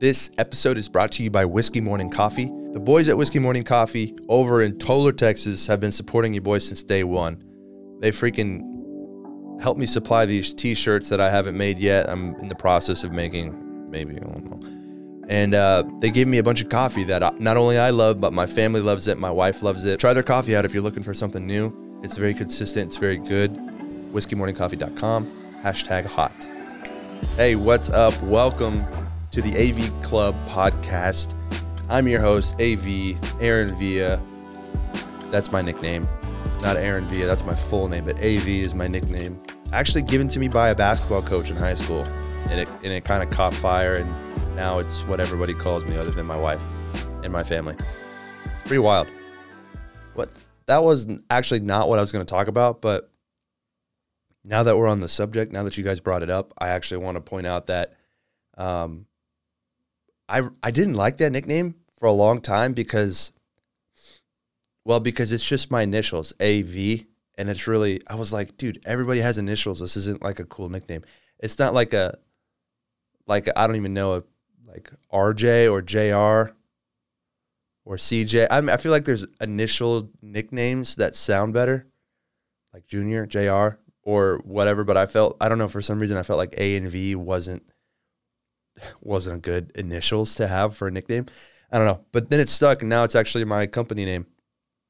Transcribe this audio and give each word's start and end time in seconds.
This 0.00 0.30
episode 0.38 0.78
is 0.78 0.88
brought 0.88 1.10
to 1.12 1.24
you 1.24 1.30
by 1.32 1.44
Whiskey 1.44 1.80
Morning 1.80 2.08
Coffee. 2.08 2.44
The 2.70 2.78
boys 2.78 3.08
at 3.08 3.18
Whiskey 3.18 3.40
Morning 3.40 3.64
Coffee 3.64 4.14
over 4.28 4.62
in 4.62 4.78
Tolar, 4.78 5.10
Texas 5.10 5.66
have 5.66 5.80
been 5.80 5.90
supporting 5.90 6.32
you 6.32 6.40
boys 6.40 6.64
since 6.68 6.84
day 6.84 7.02
one. 7.02 7.42
They 7.98 8.12
freaking 8.12 9.60
helped 9.60 9.80
me 9.80 9.86
supply 9.86 10.24
these 10.24 10.54
t 10.54 10.76
shirts 10.76 11.08
that 11.08 11.20
I 11.20 11.30
haven't 11.30 11.58
made 11.58 11.80
yet. 11.80 12.08
I'm 12.08 12.36
in 12.36 12.46
the 12.46 12.54
process 12.54 13.02
of 13.02 13.10
making, 13.10 13.90
maybe, 13.90 14.14
I 14.14 14.20
don't 14.20 14.44
know. 14.44 15.26
And 15.28 15.54
uh, 15.54 15.82
they 15.98 16.10
gave 16.12 16.28
me 16.28 16.38
a 16.38 16.44
bunch 16.44 16.62
of 16.62 16.68
coffee 16.68 17.02
that 17.02 17.24
I, 17.24 17.32
not 17.40 17.56
only 17.56 17.76
I 17.76 17.90
love, 17.90 18.20
but 18.20 18.32
my 18.32 18.46
family 18.46 18.80
loves 18.80 19.08
it, 19.08 19.18
my 19.18 19.32
wife 19.32 19.64
loves 19.64 19.84
it. 19.84 19.98
Try 19.98 20.12
their 20.14 20.22
coffee 20.22 20.54
out 20.54 20.64
if 20.64 20.72
you're 20.72 20.82
looking 20.84 21.02
for 21.02 21.12
something 21.12 21.44
new. 21.44 22.00
It's 22.04 22.16
very 22.16 22.34
consistent, 22.34 22.86
it's 22.86 22.98
very 22.98 23.18
good. 23.18 23.52
WhiskeyMorningCoffee.com, 24.12 25.60
hashtag 25.64 26.06
hot. 26.06 26.48
Hey, 27.34 27.56
what's 27.56 27.90
up? 27.90 28.22
Welcome 28.22 28.86
to 29.30 29.42
the 29.42 29.56
AV 29.56 30.02
Club 30.02 30.34
podcast. 30.46 31.34
I'm 31.88 32.08
your 32.08 32.20
host, 32.20 32.54
AV 32.60 33.16
Aaron 33.40 33.74
Villa. 33.76 34.22
That's 35.30 35.52
my 35.52 35.60
nickname. 35.60 36.08
Not 36.62 36.76
Aaron 36.76 37.06
Villa, 37.06 37.26
that's 37.26 37.44
my 37.44 37.54
full 37.54 37.88
name, 37.88 38.04
but 38.04 38.16
AV 38.16 38.48
is 38.48 38.74
my 38.74 38.88
nickname. 38.88 39.40
Actually 39.72 40.02
given 40.02 40.28
to 40.28 40.40
me 40.40 40.48
by 40.48 40.70
a 40.70 40.74
basketball 40.74 41.22
coach 41.22 41.50
in 41.50 41.56
high 41.56 41.74
school. 41.74 42.04
And 42.48 42.60
it, 42.60 42.70
and 42.82 42.86
it 42.86 43.04
kind 43.04 43.22
of 43.22 43.28
caught 43.28 43.52
fire, 43.52 43.94
and 43.96 44.56
now 44.56 44.78
it's 44.78 45.06
what 45.06 45.20
everybody 45.20 45.52
calls 45.52 45.84
me 45.84 45.98
other 45.98 46.10
than 46.10 46.24
my 46.24 46.36
wife 46.36 46.64
and 47.22 47.30
my 47.30 47.42
family. 47.42 47.76
It's 47.78 48.62
pretty 48.64 48.78
wild. 48.78 49.12
What 50.14 50.30
that 50.64 50.82
was 50.82 51.06
actually 51.28 51.60
not 51.60 51.90
what 51.90 51.98
I 51.98 52.02
was 52.02 52.10
going 52.10 52.24
to 52.24 52.30
talk 52.30 52.48
about, 52.48 52.80
but 52.80 53.10
now 54.46 54.62
that 54.62 54.78
we're 54.78 54.88
on 54.88 55.00
the 55.00 55.08
subject, 55.08 55.52
now 55.52 55.62
that 55.64 55.76
you 55.76 55.84
guys 55.84 56.00
brought 56.00 56.22
it 56.22 56.30
up, 56.30 56.54
I 56.58 56.70
actually 56.70 57.04
want 57.04 57.16
to 57.16 57.20
point 57.20 57.46
out 57.46 57.66
that 57.66 57.94
um, 58.56 59.04
I 60.28 60.42
I 60.62 60.70
didn't 60.70 60.94
like 60.94 61.16
that 61.18 61.32
nickname 61.32 61.76
for 61.98 62.06
a 62.06 62.12
long 62.12 62.40
time 62.40 62.72
because 62.72 63.32
well, 64.84 65.00
because 65.00 65.32
it's 65.32 65.46
just 65.46 65.70
my 65.70 65.82
initials, 65.82 66.32
AV, 66.40 67.04
and 67.36 67.50
it's 67.50 67.66
really 67.66 68.00
I 68.06 68.14
was 68.14 68.32
like, 68.32 68.56
dude, 68.56 68.80
everybody 68.86 69.20
has 69.20 69.38
initials. 69.38 69.80
This 69.80 69.96
isn't 69.96 70.22
like 70.22 70.40
a 70.40 70.44
cool 70.44 70.68
nickname. 70.68 71.02
It's 71.38 71.58
not 71.58 71.74
like 71.74 71.92
a 71.92 72.18
like 73.26 73.48
I 73.56 73.66
don't 73.66 73.76
even 73.76 73.94
know 73.94 74.14
a 74.14 74.22
like 74.66 74.90
RJ 75.12 75.70
or 75.70 75.82
JR 75.82 76.54
or 77.84 77.96
CJ. 77.96 78.46
I 78.50 78.60
mean, 78.60 78.70
I 78.70 78.76
feel 78.76 78.92
like 78.92 79.04
there's 79.04 79.26
initial 79.40 80.10
nicknames 80.20 80.96
that 80.96 81.16
sound 81.16 81.54
better, 81.54 81.86
like 82.72 82.86
Junior, 82.86 83.26
JR, 83.26 83.78
or 84.02 84.40
whatever. 84.44 84.84
But 84.84 84.96
I 84.96 85.06
felt 85.06 85.36
I 85.40 85.48
don't 85.48 85.58
know 85.58 85.68
for 85.68 85.80
some 85.80 85.98
reason 85.98 86.16
I 86.16 86.22
felt 86.22 86.38
like 86.38 86.54
A 86.58 86.76
and 86.76 86.88
V 86.88 87.14
wasn't 87.14 87.62
wasn't 89.00 89.36
a 89.36 89.40
good 89.40 89.72
initials 89.74 90.34
to 90.36 90.46
have 90.46 90.76
for 90.76 90.88
a 90.88 90.90
nickname. 90.90 91.26
I 91.70 91.78
don't 91.78 91.86
know, 91.86 92.04
but 92.12 92.30
then 92.30 92.40
it 92.40 92.48
stuck, 92.48 92.82
and 92.82 92.88
now 92.88 93.04
it's 93.04 93.14
actually 93.14 93.44
my 93.44 93.66
company 93.66 94.04
name. 94.04 94.26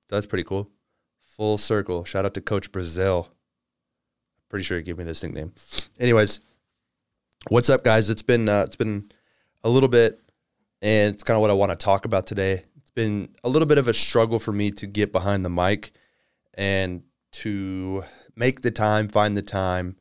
That's 0.08 0.26
pretty 0.26 0.44
cool. 0.44 0.70
Full 1.36 1.58
circle. 1.58 2.04
Shout 2.04 2.24
out 2.24 2.34
to 2.34 2.40
Coach 2.40 2.72
Brazil. 2.72 3.28
Pretty 4.48 4.64
sure 4.64 4.78
he 4.78 4.84
gave 4.84 4.96
me 4.96 5.04
this 5.04 5.22
nickname. 5.22 5.52
Anyways, 5.98 6.40
what's 7.48 7.68
up, 7.68 7.84
guys? 7.84 8.08
It's 8.08 8.22
been 8.22 8.48
uh, 8.48 8.62
it's 8.66 8.76
been 8.76 9.08
a 9.62 9.68
little 9.68 9.88
bit, 9.88 10.20
and 10.80 11.14
it's 11.14 11.24
kind 11.24 11.36
of 11.36 11.40
what 11.40 11.50
I 11.50 11.54
want 11.54 11.70
to 11.70 11.76
talk 11.76 12.04
about 12.04 12.26
today. 12.26 12.62
It's 12.76 12.90
been 12.90 13.34
a 13.44 13.48
little 13.48 13.66
bit 13.66 13.78
of 13.78 13.88
a 13.88 13.94
struggle 13.94 14.38
for 14.38 14.52
me 14.52 14.70
to 14.72 14.86
get 14.86 15.12
behind 15.12 15.44
the 15.44 15.50
mic 15.50 15.92
and 16.54 17.02
to 17.32 18.04
make 18.34 18.62
the 18.62 18.70
time, 18.70 19.08
find 19.08 19.36
the 19.36 19.42
time 19.42 19.96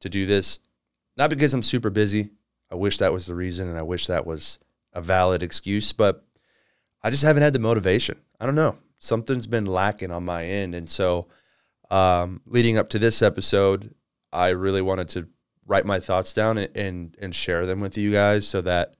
to 0.00 0.08
do 0.08 0.26
this. 0.26 0.60
Not 1.16 1.30
because 1.30 1.54
I'm 1.54 1.62
super 1.62 1.90
busy. 1.90 2.30
I 2.70 2.76
wish 2.76 2.98
that 2.98 3.12
was 3.12 3.26
the 3.26 3.34
reason, 3.34 3.68
and 3.68 3.78
I 3.78 3.82
wish 3.82 4.06
that 4.06 4.26
was 4.26 4.58
a 4.92 5.02
valid 5.02 5.42
excuse, 5.42 5.92
but 5.92 6.24
I 7.02 7.10
just 7.10 7.24
haven't 7.24 7.42
had 7.42 7.52
the 7.52 7.58
motivation. 7.58 8.18
I 8.40 8.46
don't 8.46 8.54
know. 8.54 8.78
Something's 8.98 9.46
been 9.46 9.66
lacking 9.66 10.10
on 10.10 10.24
my 10.24 10.44
end. 10.44 10.74
And 10.74 10.88
so, 10.88 11.26
um, 11.90 12.42
leading 12.46 12.76
up 12.76 12.88
to 12.90 12.98
this 12.98 13.22
episode, 13.22 13.94
I 14.32 14.48
really 14.50 14.82
wanted 14.82 15.08
to 15.10 15.28
write 15.66 15.86
my 15.86 16.00
thoughts 16.00 16.32
down 16.32 16.58
and, 16.58 16.76
and, 16.76 17.16
and 17.20 17.34
share 17.34 17.66
them 17.66 17.80
with 17.80 17.96
you 17.96 18.12
guys 18.12 18.46
so 18.46 18.60
that 18.60 18.94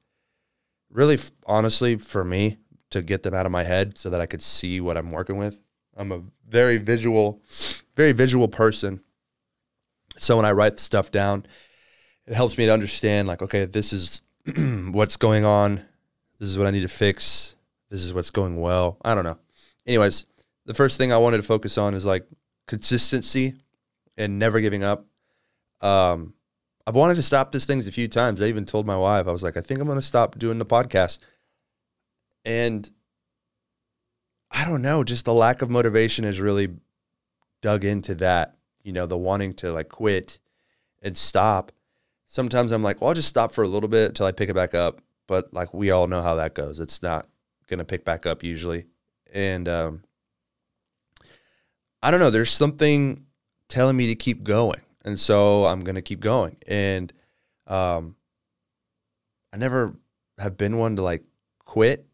really, 0.90 1.18
honestly, 1.46 1.96
for 1.96 2.24
me 2.24 2.58
to 2.90 3.02
get 3.02 3.22
them 3.22 3.34
out 3.34 3.46
of 3.46 3.52
my 3.52 3.62
head 3.62 3.96
so 3.96 4.10
that 4.10 4.20
I 4.20 4.26
could 4.26 4.42
see 4.42 4.80
what 4.80 4.96
I'm 4.96 5.12
working 5.12 5.36
with. 5.36 5.60
I'm 5.96 6.12
a 6.12 6.22
very 6.48 6.78
visual, 6.78 7.42
very 7.94 8.12
visual 8.12 8.48
person. 8.48 9.00
So 10.18 10.36
when 10.36 10.46
I 10.46 10.52
write 10.52 10.78
stuff 10.78 11.10
down, 11.10 11.46
it 12.30 12.36
helps 12.36 12.56
me 12.56 12.64
to 12.64 12.72
understand 12.72 13.26
like 13.26 13.42
okay 13.42 13.64
this 13.64 13.92
is 13.92 14.22
what's 14.92 15.16
going 15.18 15.44
on. 15.44 15.84
This 16.38 16.48
is 16.48 16.56
what 16.58 16.66
i 16.66 16.70
need 16.70 16.80
to 16.82 16.88
fix. 16.88 17.56
This 17.90 18.02
is 18.02 18.14
what's 18.14 18.30
going 18.30 18.58
well. 18.58 18.96
I 19.04 19.14
don't 19.14 19.24
know. 19.24 19.38
Anyways 19.86 20.24
the 20.64 20.74
first 20.74 20.96
thing 20.96 21.12
i 21.12 21.18
wanted 21.18 21.38
to 21.38 21.42
focus 21.42 21.76
on 21.76 21.92
is 21.92 22.06
like 22.06 22.26
consistency 22.66 23.56
and 24.16 24.38
never 24.38 24.60
giving 24.60 24.84
up. 24.84 25.06
Um 25.80 26.34
i've 26.86 26.94
wanted 26.94 27.16
to 27.16 27.22
stop 27.22 27.50
this 27.52 27.66
things 27.66 27.88
a 27.88 27.92
few 27.92 28.06
times. 28.06 28.40
I 28.40 28.46
even 28.46 28.64
told 28.64 28.86
my 28.86 28.96
wife 28.96 29.26
i 29.26 29.32
was 29.32 29.42
like 29.42 29.56
i 29.56 29.60
think 29.60 29.80
i'm 29.80 29.86
going 29.86 29.98
to 29.98 30.02
stop 30.02 30.38
doing 30.38 30.58
the 30.58 30.66
podcast. 30.66 31.18
And 32.44 32.88
i 34.52 34.64
don't 34.64 34.82
know 34.82 35.02
just 35.02 35.24
the 35.24 35.34
lack 35.34 35.62
of 35.62 35.68
motivation 35.68 36.24
has 36.24 36.40
really 36.40 36.68
dug 37.60 37.84
into 37.84 38.14
that 38.14 38.56
you 38.82 38.92
know 38.92 39.04
the 39.04 39.18
wanting 39.18 39.52
to 39.52 39.72
like 39.72 39.88
quit 39.88 40.38
and 41.02 41.16
stop 41.16 41.72
sometimes 42.30 42.70
I'm 42.70 42.84
like, 42.84 43.00
well, 43.00 43.08
I'll 43.08 43.14
just 43.14 43.28
stop 43.28 43.50
for 43.50 43.64
a 43.64 43.68
little 43.68 43.88
bit 43.88 44.10
until 44.10 44.24
I 44.24 44.30
pick 44.30 44.48
it 44.48 44.54
back 44.54 44.72
up. 44.72 45.00
But 45.26 45.52
like 45.52 45.74
we 45.74 45.90
all 45.90 46.06
know 46.06 46.22
how 46.22 46.36
that 46.36 46.54
goes. 46.54 46.78
It's 46.78 47.02
not 47.02 47.26
gonna 47.66 47.84
pick 47.84 48.04
back 48.04 48.24
up 48.24 48.42
usually. 48.42 48.86
And 49.32 49.68
um, 49.68 50.02
I 52.02 52.10
don't 52.10 52.20
know. 52.20 52.30
There's 52.30 52.52
something 52.52 53.26
telling 53.68 53.96
me 53.96 54.06
to 54.06 54.14
keep 54.14 54.44
going, 54.44 54.80
and 55.04 55.18
so 55.18 55.66
I'm 55.66 55.80
gonna 55.80 56.02
keep 56.02 56.20
going. 56.20 56.56
And 56.66 57.12
um, 57.66 58.16
I 59.52 59.56
never 59.56 59.96
have 60.38 60.56
been 60.56 60.78
one 60.78 60.96
to 60.96 61.02
like 61.02 61.24
quit 61.64 62.06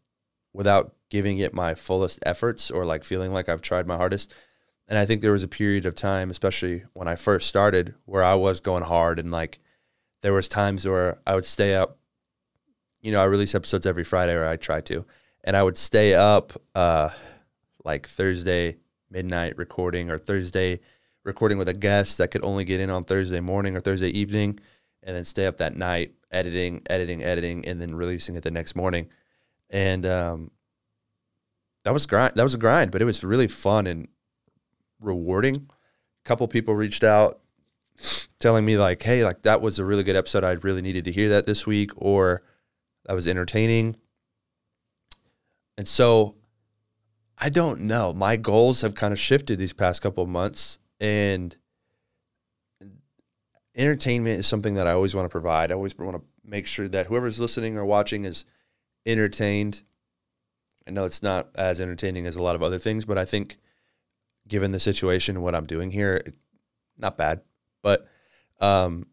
without 0.53 0.95
giving 1.09 1.37
it 1.37 1.53
my 1.53 1.73
fullest 1.75 2.19
efforts 2.23 2.69
or 2.69 2.85
like 2.85 3.03
feeling 3.03 3.33
like 3.33 3.49
I've 3.49 3.61
tried 3.61 3.87
my 3.87 3.97
hardest. 3.97 4.33
And 4.87 4.97
I 4.97 5.05
think 5.05 5.21
there 5.21 5.31
was 5.31 5.43
a 5.43 5.47
period 5.47 5.85
of 5.85 5.95
time, 5.95 6.29
especially 6.29 6.85
when 6.93 7.07
I 7.07 7.15
first 7.15 7.47
started, 7.47 7.93
where 8.05 8.23
I 8.23 8.35
was 8.35 8.59
going 8.59 8.83
hard 8.83 9.19
and 9.19 9.31
like 9.31 9.59
there 10.21 10.33
was 10.33 10.47
times 10.47 10.87
where 10.87 11.19
I 11.25 11.35
would 11.35 11.45
stay 11.45 11.75
up. 11.75 11.97
You 13.01 13.11
know, 13.11 13.21
I 13.21 13.25
release 13.25 13.55
episodes 13.55 13.85
every 13.85 14.03
Friday, 14.03 14.33
or 14.33 14.45
I 14.45 14.57
try 14.57 14.81
to, 14.81 15.05
and 15.43 15.55
I 15.55 15.63
would 15.63 15.77
stay 15.77 16.13
up 16.15 16.53
uh, 16.75 17.09
like 17.83 18.07
Thursday 18.07 18.77
midnight 19.09 19.57
recording, 19.57 20.09
or 20.09 20.17
Thursday 20.17 20.79
recording 21.23 21.57
with 21.57 21.69
a 21.69 21.73
guest 21.73 22.17
that 22.17 22.31
could 22.31 22.43
only 22.43 22.63
get 22.63 22.79
in 22.79 22.89
on 22.89 23.03
Thursday 23.03 23.39
morning 23.39 23.75
or 23.75 23.79
Thursday 23.79 24.09
evening, 24.09 24.59
and 25.03 25.15
then 25.15 25.25
stay 25.25 25.45
up 25.45 25.57
that 25.57 25.75
night 25.75 26.13
editing, 26.31 26.81
editing, 26.89 27.23
editing, 27.23 27.65
and 27.65 27.81
then 27.81 27.95
releasing 27.95 28.35
it 28.35 28.43
the 28.43 28.51
next 28.51 28.75
morning. 28.75 29.07
And 29.69 30.05
um, 30.05 30.51
that 31.83 31.93
was 31.93 32.05
grind. 32.05 32.33
That 32.35 32.43
was 32.43 32.53
a 32.53 32.57
grind, 32.57 32.91
but 32.91 33.01
it 33.01 33.05
was 33.05 33.23
really 33.23 33.47
fun 33.47 33.87
and 33.87 34.07
rewarding. 34.99 35.55
A 35.55 36.27
couple 36.27 36.47
people 36.47 36.75
reached 36.75 37.03
out 37.03 37.39
telling 38.39 38.65
me 38.65 38.77
like, 38.77 39.01
"Hey, 39.03 39.23
like 39.23 39.41
that 39.43 39.61
was 39.61 39.79
a 39.79 39.85
really 39.85 40.03
good 40.03 40.15
episode. 40.15 40.43
I 40.43 40.51
really 40.51 40.81
needed 40.81 41.05
to 41.05 41.11
hear 41.11 41.29
that 41.29 41.45
this 41.45 41.65
week," 41.65 41.91
or 41.95 42.43
"That 43.05 43.13
was 43.13 43.27
entertaining." 43.27 43.97
And 45.77 45.87
so, 45.87 46.35
I 47.37 47.49
don't 47.49 47.81
know. 47.81 48.13
My 48.13 48.35
goals 48.35 48.81
have 48.81 48.95
kind 48.95 49.13
of 49.13 49.19
shifted 49.19 49.59
these 49.59 49.73
past 49.73 50.01
couple 50.01 50.23
of 50.23 50.29
months, 50.29 50.79
and 50.99 51.55
entertainment 53.75 54.39
is 54.39 54.47
something 54.47 54.73
that 54.75 54.87
I 54.87 54.91
always 54.91 55.13
want 55.13 55.25
to 55.25 55.29
provide. 55.29 55.71
I 55.71 55.75
always 55.75 55.97
want 55.97 56.17
to 56.17 56.23
make 56.43 56.65
sure 56.65 56.89
that 56.89 57.07
whoever's 57.07 57.39
listening 57.39 57.77
or 57.77 57.85
watching 57.85 58.25
is 58.25 58.45
entertained. 59.05 59.83
I 60.87 60.91
know 60.91 61.05
it's 61.05 61.21
not 61.21 61.49
as 61.55 61.79
entertaining 61.79 62.25
as 62.25 62.35
a 62.35 62.41
lot 62.41 62.55
of 62.55 62.63
other 62.63 62.79
things, 62.79 63.05
but 63.05 63.17
I 63.17 63.25
think 63.25 63.57
given 64.47 64.71
the 64.71 64.79
situation, 64.79 65.35
and 65.35 65.43
what 65.43 65.53
I'm 65.53 65.65
doing 65.65 65.91
here, 65.91 66.23
not 66.97 67.17
bad. 67.17 67.41
But 67.81 68.07
um, 68.59 69.07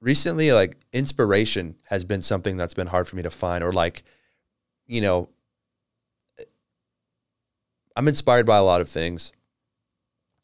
recently, 0.00 0.52
like 0.52 0.76
inspiration 0.92 1.76
has 1.84 2.04
been 2.04 2.22
something 2.22 2.56
that's 2.56 2.74
been 2.74 2.88
hard 2.88 3.08
for 3.08 3.16
me 3.16 3.22
to 3.22 3.30
find, 3.30 3.62
or 3.64 3.72
like, 3.72 4.02
you 4.86 5.00
know, 5.00 5.28
I'm 7.96 8.08
inspired 8.08 8.46
by 8.46 8.56
a 8.56 8.64
lot 8.64 8.80
of 8.80 8.88
things, 8.88 9.32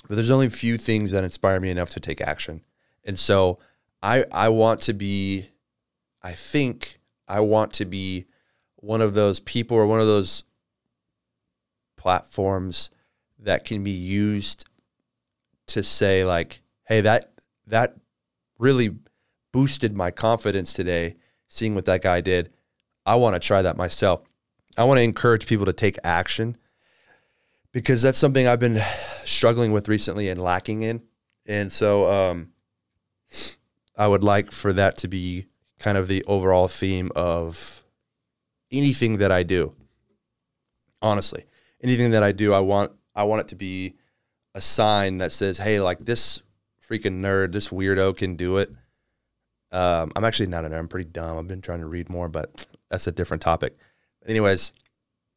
but 0.09 0.15
there's 0.15 0.31
only 0.31 0.47
a 0.47 0.51
few 0.51 0.77
things 0.77 1.11
that 1.13 1.25
inspire 1.25 1.61
me 1.61 1.71
enough 1.71 1.91
to 1.91 2.01
take 2.01 2.21
action. 2.21 2.63
And 3.05 3.19
so 3.19 3.59
I 4.03 4.25
I 4.33 4.49
want 4.49 4.81
to 4.83 4.93
be, 4.93 5.49
I 6.23 6.33
think 6.33 7.01
I 7.29 7.41
want 7.41 7.73
to 7.75 7.85
be 7.85 8.27
one 8.77 9.01
of 9.01 9.15
those 9.15 9.41
people 9.41 9.77
or 9.77 9.87
one 9.87 10.01
of 10.01 10.07
those 10.07 10.45
platforms 11.97 12.91
that 13.39 13.65
can 13.65 13.83
be 13.83 13.91
used 13.91 14.69
to 15.67 15.83
say 15.83 16.25
like, 16.25 16.61
hey, 16.85 17.01
that 17.01 17.33
that 17.67 17.97
really 18.59 18.97
boosted 19.53 19.97
my 19.97 20.11
confidence 20.11 20.73
today 20.73 21.17
seeing 21.49 21.75
what 21.75 21.85
that 21.87 22.03
guy 22.03 22.21
did. 22.21 22.51
I 23.05 23.17
want 23.17 23.35
to 23.35 23.41
try 23.41 23.63
that 23.63 23.77
myself. 23.77 24.25
I 24.77 24.85
want 24.85 24.99
to 24.99 25.03
encourage 25.03 25.47
people 25.47 25.67
to 25.67 25.73
take 25.73 25.97
action 26.05 26.57
because 27.73 28.03
that's 28.03 28.19
something 28.19 28.47
I've 28.47 28.61
been 28.61 28.81
struggling 29.25 29.73
with 29.73 29.89
recently 29.89 30.29
and 30.29 30.41
lacking 30.41 30.83
in. 30.83 31.03
And 31.47 31.71
so 31.71 32.11
um, 32.11 32.53
I 33.97 34.09
would 34.09 34.25
like 34.25 34.51
for 34.51 34.73
that 34.73 34.99
to 34.99 35.09
be 35.09 35.47
kind 35.79 35.97
of 35.97 36.09
the 36.09 36.25
overall 36.25 36.69
theme 36.69 37.11
of 37.15 37.85
anything 38.73 39.19
that 39.19 39.31
I 39.31 39.43
do. 39.43 39.75
Honestly, 41.01 41.45
anything 41.83 42.11
that 42.11 42.23
I 42.23 42.33
do, 42.33 42.53
I 42.53 42.61
want 42.61 42.93
I 43.15 43.25
want 43.25 43.43
it 43.43 43.49
to 43.49 43.57
be 43.57 43.95
a 44.55 44.61
sign 44.61 45.19
that 45.19 45.31
says, 45.31 45.59
"Hey, 45.59 45.79
like 45.79 46.01
this 46.01 46.43
freaking 46.89 47.21
nerd, 47.21 47.53
this 47.53 47.71
weirdo 47.71 48.17
can 48.17 48.37
do 48.37 48.59
it." 48.59 48.71
Um, 49.73 50.13
I'm 50.15 50.25
actually 50.25 50.47
not 50.47 50.65
a 50.65 50.69
nerd. 50.69 50.79
I'm 50.79 50.89
pretty 50.89 51.11
dumb. 51.11 51.39
I've 51.39 51.49
been 51.49 51.61
trying 51.61 51.81
to 51.81 51.87
read 51.87 52.09
more, 52.09 52.29
but 52.29 52.67
that's 52.91 53.07
a 53.07 53.13
different 53.13 53.43
topic. 53.43 53.77
Anyways, 54.27 54.73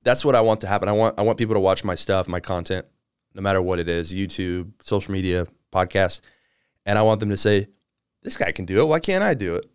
that's 0.04 0.24
what 0.24 0.36
I 0.36 0.42
want 0.42 0.62
to 0.62 0.68
happen. 0.68 0.88
I 0.88 0.94
want 0.94 1.18
I 1.18 1.24
want 1.24 1.38
people 1.38 1.56
to 1.56 1.60
watch 1.60 1.84
my 1.84 1.96
stuff, 1.96 2.28
my 2.28 2.40
content, 2.40 2.86
no 3.34 3.42
matter 3.42 3.62
what 3.62 3.80
it 3.80 3.90
is, 3.90 4.14
YouTube, 4.14 4.74
social 4.82 5.12
media, 5.12 5.48
podcast, 5.72 6.22
and 6.86 6.98
I 6.98 7.02
want 7.02 7.20
them 7.20 7.30
to 7.30 7.38
say, 7.38 7.68
"This 8.24 8.38
guy 8.38 8.52
can 8.52 8.66
do 8.66 8.80
it. 8.80 8.88
Why 8.88 9.00
can't 9.00 9.24
I 9.24 9.34
do 9.34 9.56
it?" 9.56 9.66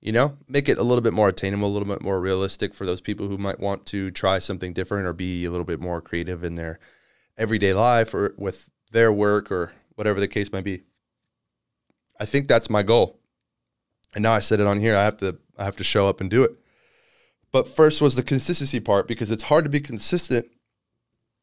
You 0.00 0.12
know, 0.12 0.36
make 0.46 0.68
it 0.68 0.78
a 0.78 0.82
little 0.82 1.02
bit 1.02 1.14
more 1.14 1.28
attainable, 1.28 1.68
a 1.68 1.72
little 1.72 1.88
bit 1.88 2.02
more 2.02 2.20
realistic 2.20 2.74
for 2.74 2.86
those 2.86 3.00
people 3.00 3.28
who 3.28 3.38
might 3.38 3.58
want 3.58 3.86
to 3.86 4.10
try 4.10 4.38
something 4.38 4.72
different 4.72 5.06
or 5.06 5.12
be 5.12 5.44
a 5.44 5.50
little 5.50 5.64
bit 5.64 5.80
more 5.80 6.00
creative 6.00 6.44
in 6.44 6.54
their 6.54 6.78
everyday 7.36 7.72
life 7.74 8.14
or 8.14 8.34
with 8.36 8.70
their 8.92 9.12
work 9.12 9.50
or 9.50 9.72
whatever 9.96 10.20
the 10.20 10.28
case 10.28 10.52
might 10.52 10.64
be. 10.64 10.82
I 12.20 12.24
think 12.24 12.46
that's 12.46 12.70
my 12.70 12.82
goal. 12.82 13.18
And 14.14 14.22
now 14.22 14.32
I 14.32 14.40
said 14.40 14.60
it 14.60 14.66
on 14.66 14.80
here, 14.80 14.96
I 14.96 15.04
have 15.04 15.16
to 15.18 15.36
I 15.58 15.64
have 15.64 15.76
to 15.76 15.84
show 15.84 16.06
up 16.06 16.20
and 16.20 16.30
do 16.30 16.44
it. 16.44 16.52
But 17.50 17.66
first 17.66 18.00
was 18.00 18.14
the 18.14 18.22
consistency 18.22 18.80
part 18.80 19.08
because 19.08 19.30
it's 19.30 19.44
hard 19.44 19.64
to 19.64 19.70
be 19.70 19.80
consistent, 19.80 20.46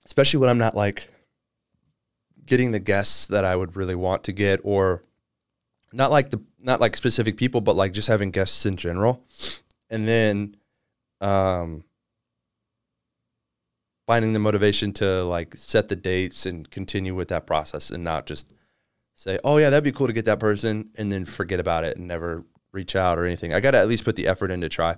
especially 0.06 0.40
when 0.40 0.50
I'm 0.50 0.58
not 0.58 0.76
like 0.76 1.10
getting 2.46 2.72
the 2.72 2.80
guests 2.80 3.26
that 3.28 3.46
I 3.46 3.56
would 3.56 3.76
really 3.76 3.96
want 3.96 4.24
to 4.26 4.32
get 4.32 4.60
or 4.64 5.04
not 5.92 6.12
like 6.12 6.30
the 6.32 6.42
not 6.60 6.82
like 6.82 6.96
specific 6.96 7.38
people, 7.38 7.62
but 7.62 7.76
like 7.76 7.94
just 7.94 8.08
having 8.08 8.32
guests 8.32 8.66
in 8.66 8.78
general. 8.78 9.24
And 9.90 10.08
then 10.08 10.56
um 11.22 11.84
finding 14.06 14.34
the 14.34 14.40
motivation 14.40 14.94
to 14.94 15.24
like 15.24 15.56
set 15.56 15.90
the 15.90 15.96
dates 15.96 16.46
and 16.46 16.70
continue 16.70 17.16
with 17.16 17.30
that 17.30 17.48
process 17.48 17.90
and 17.90 18.04
not 18.04 18.26
just 18.26 18.54
say, 19.14 19.40
"Oh 19.44 19.58
yeah, 19.58 19.70
that'd 19.70 19.84
be 19.84 19.92
cool 19.92 20.08
to 20.08 20.14
get 20.14 20.26
that 20.26 20.40
person," 20.40 20.90
and 20.98 21.12
then 21.12 21.26
forget 21.26 21.60
about 21.60 21.84
it 21.84 21.98
and 21.98 22.08
never 22.08 22.46
reach 22.72 22.96
out 22.96 23.18
or 23.18 23.26
anything. 23.26 23.54
I 23.54 23.60
got 23.60 23.72
to 23.72 23.78
at 23.78 23.88
least 23.88 24.04
put 24.04 24.16
the 24.16 24.28
effort 24.28 24.52
in 24.52 24.62
to 24.62 24.70
try. 24.70 24.98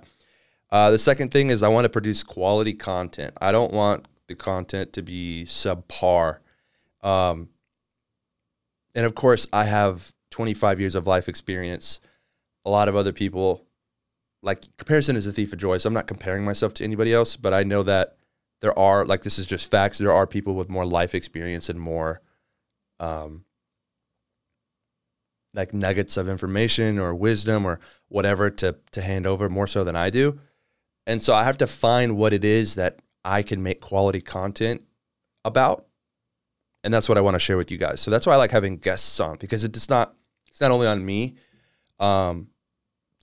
Uh, 0.70 0.90
the 0.90 0.98
second 0.98 1.30
thing 1.30 1.50
is 1.50 1.62
I 1.62 1.68
want 1.68 1.84
to 1.84 1.88
produce 1.88 2.22
quality 2.22 2.72
content. 2.72 3.34
I 3.40 3.52
don't 3.52 3.72
want 3.72 4.08
the 4.26 4.34
content 4.34 4.92
to 4.94 5.02
be 5.02 5.44
subpar. 5.46 6.38
Um, 7.02 7.50
and 8.94 9.06
of 9.06 9.14
course, 9.14 9.46
I 9.52 9.64
have 9.64 10.12
25 10.30 10.80
years 10.80 10.94
of 10.94 11.06
life 11.06 11.28
experience. 11.28 12.00
A 12.64 12.70
lot 12.70 12.88
of 12.88 12.96
other 12.96 13.12
people, 13.12 13.64
like 14.42 14.64
comparison 14.76 15.14
is 15.14 15.26
a 15.26 15.32
thief 15.32 15.52
of 15.52 15.58
joy. 15.58 15.78
So 15.78 15.86
I'm 15.86 15.94
not 15.94 16.08
comparing 16.08 16.44
myself 16.44 16.74
to 16.74 16.84
anybody 16.84 17.14
else, 17.14 17.36
but 17.36 17.54
I 17.54 17.62
know 17.62 17.84
that 17.84 18.16
there 18.60 18.76
are, 18.78 19.04
like, 19.04 19.22
this 19.22 19.38
is 19.38 19.46
just 19.46 19.70
facts. 19.70 19.98
There 19.98 20.12
are 20.12 20.26
people 20.26 20.54
with 20.54 20.68
more 20.68 20.86
life 20.86 21.14
experience 21.14 21.68
and 21.68 21.80
more, 21.80 22.22
um, 22.98 23.44
like 25.56 25.72
nuggets 25.72 26.16
of 26.16 26.28
information 26.28 26.98
or 26.98 27.14
wisdom 27.14 27.64
or 27.64 27.80
whatever 28.08 28.50
to 28.50 28.76
to 28.92 29.00
hand 29.00 29.26
over 29.26 29.48
more 29.48 29.66
so 29.66 29.82
than 29.84 29.96
I 29.96 30.10
do. 30.10 30.38
And 31.06 31.22
so 31.22 31.34
I 31.34 31.44
have 31.44 31.56
to 31.58 31.66
find 31.66 32.16
what 32.16 32.32
it 32.32 32.44
is 32.44 32.74
that 32.74 32.98
I 33.24 33.42
can 33.42 33.62
make 33.62 33.80
quality 33.80 34.20
content 34.20 34.82
about. 35.44 35.86
And 36.84 36.92
that's 36.92 37.08
what 37.08 37.18
I 37.18 37.20
want 37.20 37.34
to 37.34 37.40
share 37.40 37.56
with 37.56 37.70
you 37.70 37.78
guys. 37.78 38.00
So 38.00 38.10
that's 38.10 38.26
why 38.26 38.34
I 38.34 38.36
like 38.36 38.50
having 38.50 38.76
guests 38.76 39.18
on 39.18 39.38
because 39.38 39.64
it's 39.64 39.88
not 39.88 40.14
it's 40.46 40.60
not 40.60 40.70
only 40.70 40.86
on 40.86 41.04
me 41.04 41.34
um, 41.98 42.48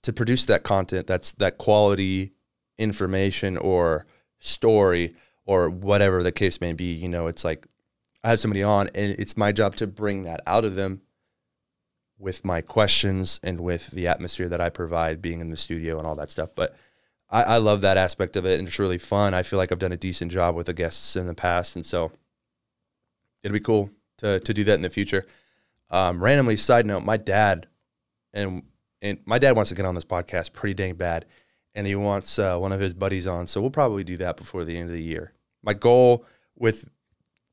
to 0.02 0.12
produce 0.12 0.44
that 0.46 0.64
content 0.64 1.06
that's 1.06 1.32
that 1.34 1.56
quality 1.56 2.32
information 2.78 3.56
or 3.56 4.06
story 4.44 5.14
or 5.46 5.68
whatever 5.70 6.22
the 6.22 6.32
case 6.32 6.60
may 6.60 6.72
be. 6.72 6.92
You 6.92 7.08
know, 7.08 7.26
it's 7.26 7.44
like 7.44 7.66
I 8.22 8.30
have 8.30 8.40
somebody 8.40 8.62
on 8.62 8.88
and 8.94 9.14
it's 9.18 9.36
my 9.36 9.52
job 9.52 9.74
to 9.76 9.86
bring 9.86 10.24
that 10.24 10.40
out 10.46 10.64
of 10.64 10.74
them 10.74 11.02
with 12.18 12.44
my 12.44 12.60
questions 12.60 13.40
and 13.42 13.60
with 13.60 13.88
the 13.88 14.06
atmosphere 14.06 14.48
that 14.48 14.60
I 14.60 14.70
provide 14.70 15.20
being 15.20 15.40
in 15.40 15.48
the 15.48 15.56
studio 15.56 15.98
and 15.98 16.06
all 16.06 16.14
that 16.16 16.30
stuff. 16.30 16.54
But 16.54 16.76
I, 17.30 17.42
I 17.42 17.56
love 17.56 17.80
that 17.80 17.96
aspect 17.96 18.36
of 18.36 18.46
it 18.46 18.58
and 18.58 18.68
it's 18.68 18.78
really 18.78 18.98
fun. 18.98 19.34
I 19.34 19.42
feel 19.42 19.58
like 19.58 19.72
I've 19.72 19.78
done 19.78 19.92
a 19.92 19.96
decent 19.96 20.30
job 20.30 20.54
with 20.54 20.66
the 20.66 20.74
guests 20.74 21.16
in 21.16 21.26
the 21.26 21.34
past. 21.34 21.76
And 21.76 21.84
so 21.84 22.12
it'd 23.42 23.52
be 23.52 23.60
cool 23.60 23.90
to, 24.18 24.40
to 24.40 24.54
do 24.54 24.64
that 24.64 24.74
in 24.74 24.82
the 24.82 24.90
future. 24.90 25.26
Um, 25.90 26.22
randomly, 26.22 26.56
side 26.56 26.86
note, 26.86 27.04
my 27.04 27.16
dad 27.16 27.66
and 28.32 28.62
and 29.02 29.18
my 29.26 29.38
dad 29.38 29.54
wants 29.54 29.68
to 29.68 29.74
get 29.74 29.84
on 29.84 29.94
this 29.94 30.06
podcast 30.06 30.54
pretty 30.54 30.72
dang 30.72 30.94
bad, 30.94 31.26
and 31.74 31.86
he 31.86 31.94
wants 31.94 32.38
uh, 32.38 32.56
one 32.58 32.72
of 32.72 32.80
his 32.80 32.94
buddies 32.94 33.26
on. 33.26 33.46
So 33.46 33.60
we'll 33.60 33.70
probably 33.70 34.04
do 34.04 34.16
that 34.18 34.36
before 34.36 34.64
the 34.64 34.76
end 34.76 34.88
of 34.88 34.94
the 34.94 35.02
year. 35.02 35.32
My 35.62 35.74
goal 35.74 36.24
with 36.56 36.88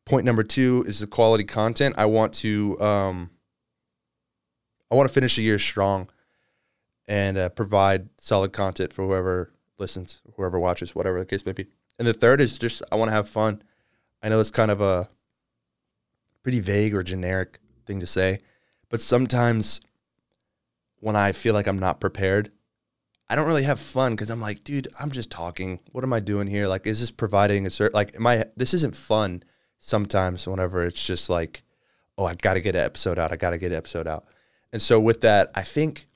point 0.05 0.25
number 0.25 0.43
two 0.43 0.83
is 0.87 0.99
the 0.99 1.07
quality 1.07 1.43
content. 1.43 1.95
I 1.97 2.05
want 2.05 2.33
to 2.35 2.79
um, 2.81 3.31
I 4.91 4.95
want 4.95 5.07
to 5.07 5.13
finish 5.13 5.35
the 5.35 5.41
year 5.41 5.59
strong 5.59 6.09
and 7.07 7.37
uh, 7.37 7.49
provide 7.49 8.09
solid 8.19 8.53
content 8.53 8.93
for 8.93 9.05
whoever 9.05 9.53
listens, 9.77 10.21
whoever 10.35 10.59
watches, 10.59 10.93
whatever 10.93 11.19
the 11.19 11.25
case 11.25 11.45
may 11.45 11.53
be. 11.53 11.67
And 11.97 12.07
the 12.07 12.13
third 12.13 12.41
is 12.41 12.57
just 12.57 12.83
I 12.91 12.95
want 12.95 13.09
to 13.09 13.13
have 13.13 13.29
fun. 13.29 13.63
I 14.21 14.29
know 14.29 14.39
it's 14.39 14.51
kind 14.51 14.71
of 14.71 14.81
a 14.81 15.09
pretty 16.43 16.59
vague 16.59 16.93
or 16.93 17.03
generic 17.03 17.59
thing 17.85 17.99
to 17.99 18.07
say, 18.07 18.39
but 18.89 19.01
sometimes 19.01 19.81
when 20.99 21.15
I 21.15 21.31
feel 21.31 21.53
like 21.53 21.67
I'm 21.67 21.79
not 21.79 21.99
prepared, 21.99 22.51
I 23.31 23.35
don't 23.35 23.47
really 23.47 23.63
have 23.63 23.79
fun 23.79 24.11
because 24.11 24.29
I'm 24.29 24.41
like, 24.41 24.65
dude, 24.65 24.89
I'm 24.99 25.09
just 25.09 25.31
talking. 25.31 25.79
What 25.93 26.03
am 26.03 26.11
I 26.11 26.19
doing 26.19 26.47
here? 26.47 26.67
Like, 26.67 26.85
is 26.85 26.99
this 26.99 27.11
providing 27.11 27.65
a 27.65 27.69
certain 27.69 27.93
like? 27.93 28.13
Am 28.13 28.27
I? 28.27 28.43
This 28.57 28.73
isn't 28.73 28.93
fun. 28.93 29.43
Sometimes, 29.79 30.45
whenever 30.45 30.83
it's 30.83 31.03
just 31.03 31.29
like, 31.29 31.63
oh, 32.17 32.25
I 32.25 32.35
got 32.35 32.55
to 32.55 32.61
get 32.61 32.75
an 32.75 32.83
episode 32.83 33.17
out. 33.17 33.31
I 33.31 33.37
got 33.37 33.51
to 33.51 33.57
get 33.57 33.71
an 33.71 33.77
episode 33.77 34.05
out. 34.05 34.25
And 34.73 34.81
so 34.81 34.99
with 34.99 35.21
that, 35.21 35.49
I 35.55 35.61
think 35.61 36.07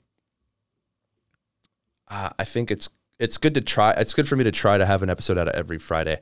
uh, 2.08 2.28
I 2.38 2.44
think 2.44 2.70
it's 2.70 2.90
it's 3.18 3.38
good 3.38 3.54
to 3.54 3.62
try. 3.62 3.92
It's 3.92 4.12
good 4.12 4.28
for 4.28 4.36
me 4.36 4.44
to 4.44 4.52
try 4.52 4.76
to 4.76 4.84
have 4.84 5.02
an 5.02 5.08
episode 5.08 5.38
out 5.38 5.48
every 5.48 5.78
Friday. 5.78 6.20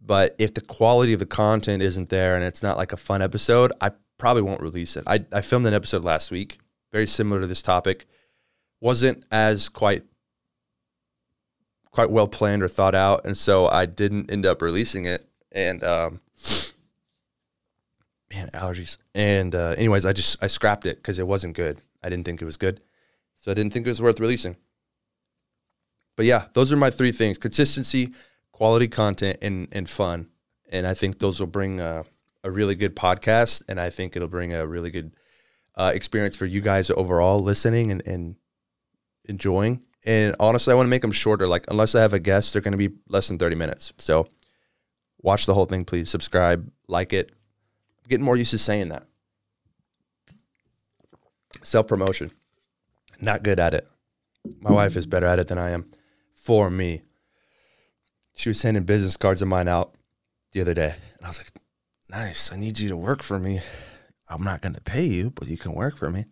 But 0.00 0.34
if 0.38 0.54
the 0.54 0.62
quality 0.62 1.12
of 1.12 1.18
the 1.18 1.26
content 1.26 1.82
isn't 1.82 2.08
there 2.08 2.36
and 2.36 2.42
it's 2.42 2.62
not 2.62 2.78
like 2.78 2.94
a 2.94 2.96
fun 2.96 3.20
episode, 3.20 3.70
I 3.82 3.90
probably 4.16 4.42
won't 4.42 4.62
release 4.62 4.96
it. 4.96 5.04
I, 5.06 5.26
I 5.30 5.42
filmed 5.42 5.66
an 5.66 5.74
episode 5.74 6.04
last 6.04 6.30
week, 6.30 6.58
very 6.90 7.06
similar 7.06 7.42
to 7.42 7.46
this 7.46 7.60
topic. 7.60 8.06
Wasn't 8.80 9.24
as 9.30 9.68
quite 9.68 10.04
quite 11.90 12.10
well 12.10 12.28
planned 12.28 12.62
or 12.62 12.68
thought 12.68 12.94
out, 12.94 13.24
and 13.24 13.36
so 13.36 13.66
I 13.66 13.86
didn't 13.86 14.30
end 14.30 14.44
up 14.44 14.60
releasing 14.60 15.06
it. 15.06 15.26
And 15.50 15.82
um, 15.82 16.20
man, 18.32 18.48
allergies. 18.52 18.98
And 19.14 19.54
uh, 19.54 19.74
anyways, 19.78 20.04
I 20.04 20.12
just 20.12 20.42
I 20.42 20.46
scrapped 20.46 20.86
it 20.86 20.96
because 20.96 21.18
it 21.18 21.26
wasn't 21.26 21.56
good. 21.56 21.78
I 22.02 22.10
didn't 22.10 22.26
think 22.26 22.42
it 22.42 22.44
was 22.44 22.58
good, 22.58 22.80
so 23.36 23.50
I 23.50 23.54
didn't 23.54 23.72
think 23.72 23.86
it 23.86 23.90
was 23.90 24.02
worth 24.02 24.20
releasing. 24.20 24.56
But 26.16 26.26
yeah, 26.26 26.46
those 26.52 26.70
are 26.70 26.76
my 26.76 26.90
three 26.90 27.12
things: 27.12 27.38
consistency, 27.38 28.12
quality 28.52 28.88
content, 28.88 29.38
and 29.42 29.68
and 29.72 29.88
fun. 29.88 30.28
And 30.68 30.86
I 30.86 30.94
think 30.94 31.18
those 31.18 31.38
will 31.38 31.46
bring 31.46 31.80
a, 31.80 32.04
a 32.42 32.50
really 32.50 32.74
good 32.74 32.96
podcast, 32.96 33.62
and 33.68 33.80
I 33.80 33.88
think 33.88 34.16
it'll 34.16 34.28
bring 34.28 34.52
a 34.52 34.66
really 34.66 34.90
good 34.90 35.12
uh, 35.76 35.92
experience 35.94 36.36
for 36.36 36.44
you 36.46 36.60
guys 36.60 36.90
overall 36.90 37.38
listening 37.38 37.90
and, 37.90 38.02
and 38.06 38.36
enjoying. 39.28 39.82
And 40.04 40.36
honestly, 40.38 40.72
I 40.72 40.76
want 40.76 40.86
to 40.86 40.90
make 40.90 41.02
them 41.02 41.12
shorter. 41.12 41.46
Like 41.46 41.64
unless 41.68 41.94
I 41.94 42.02
have 42.02 42.12
a 42.12 42.18
guest, 42.18 42.52
they're 42.52 42.62
going 42.62 42.78
to 42.78 42.88
be 42.88 42.94
less 43.08 43.28
than 43.28 43.38
thirty 43.38 43.56
minutes. 43.56 43.92
So 43.98 44.28
watch 45.20 45.46
the 45.46 45.54
whole 45.54 45.66
thing, 45.66 45.84
please. 45.84 46.10
Subscribe, 46.10 46.70
like 46.88 47.12
it, 47.12 47.32
getting 48.08 48.24
more 48.24 48.36
used 48.36 48.52
to 48.52 48.58
saying 48.58 48.88
that. 48.90 49.04
Self 51.62 51.88
promotion. 51.88 52.30
Not 53.20 53.42
good 53.42 53.58
at 53.58 53.74
it. 53.74 53.88
My 54.60 54.70
wife 54.70 54.96
is 54.96 55.06
better 55.06 55.26
at 55.26 55.38
it 55.38 55.48
than 55.48 55.58
I 55.58 55.70
am 55.70 55.90
for 56.34 56.70
me. 56.70 57.02
She 58.36 58.50
was 58.50 58.60
sending 58.60 58.84
business 58.84 59.16
cards 59.16 59.42
of 59.42 59.48
mine 59.48 59.66
out 59.66 59.94
the 60.52 60.60
other 60.60 60.74
day. 60.74 60.94
And 61.16 61.24
I 61.24 61.28
was 61.28 61.38
like, 61.38 61.50
nice. 62.10 62.52
I 62.52 62.56
need 62.56 62.78
you 62.78 62.88
to 62.90 62.96
work 62.96 63.22
for 63.22 63.38
me. 63.38 63.60
I'm 64.28 64.42
not 64.42 64.60
going 64.60 64.74
to 64.74 64.80
pay 64.80 65.04
you, 65.04 65.30
but 65.30 65.48
you 65.48 65.56
can 65.56 65.72
work 65.72 65.96
for 65.96 66.10
me. 66.10 66.26